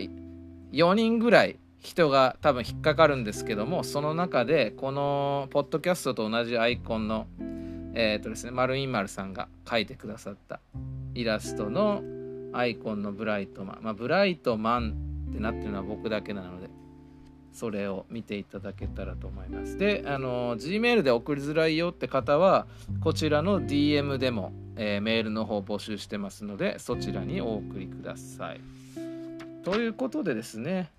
[0.71, 7.27] 4人ぐらい人が多分引っかかるんですけどもその中でこのポッドキャストと同じアイコンの
[7.93, 10.59] えっ、ー、とですねマルインマルさんが描いてくださった
[11.13, 12.01] イラストの
[12.53, 14.95] アイコンのブライトマンまあブライトマン
[15.29, 16.69] ってなってるのは僕だけなので
[17.55, 22.67] それを見ていただけたらと思いますであの Gmail で送りづらいよって方は
[23.01, 28.61] こちらの DM でも、えー、メールの方募集してますのでそちらにお送りください
[29.65, 30.91] ということでですね、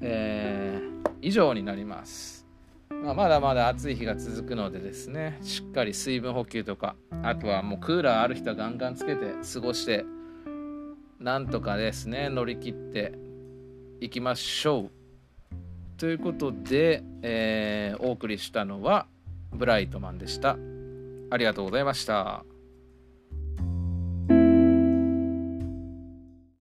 [0.00, 2.46] えー、以上になります。
[2.88, 10.06] まあ、まだまだ暑い日が続くのでですね、しっかり水分補給とか、あとはもうクーラーある人はガンガンつけて過ごして、
[11.18, 13.12] なんとかですね、乗り切って
[14.00, 14.99] いきましょう。
[16.00, 19.06] ということで、えー、お送りしたのは
[19.52, 20.56] ブライトマンでした。
[21.30, 22.42] ありがとうございました。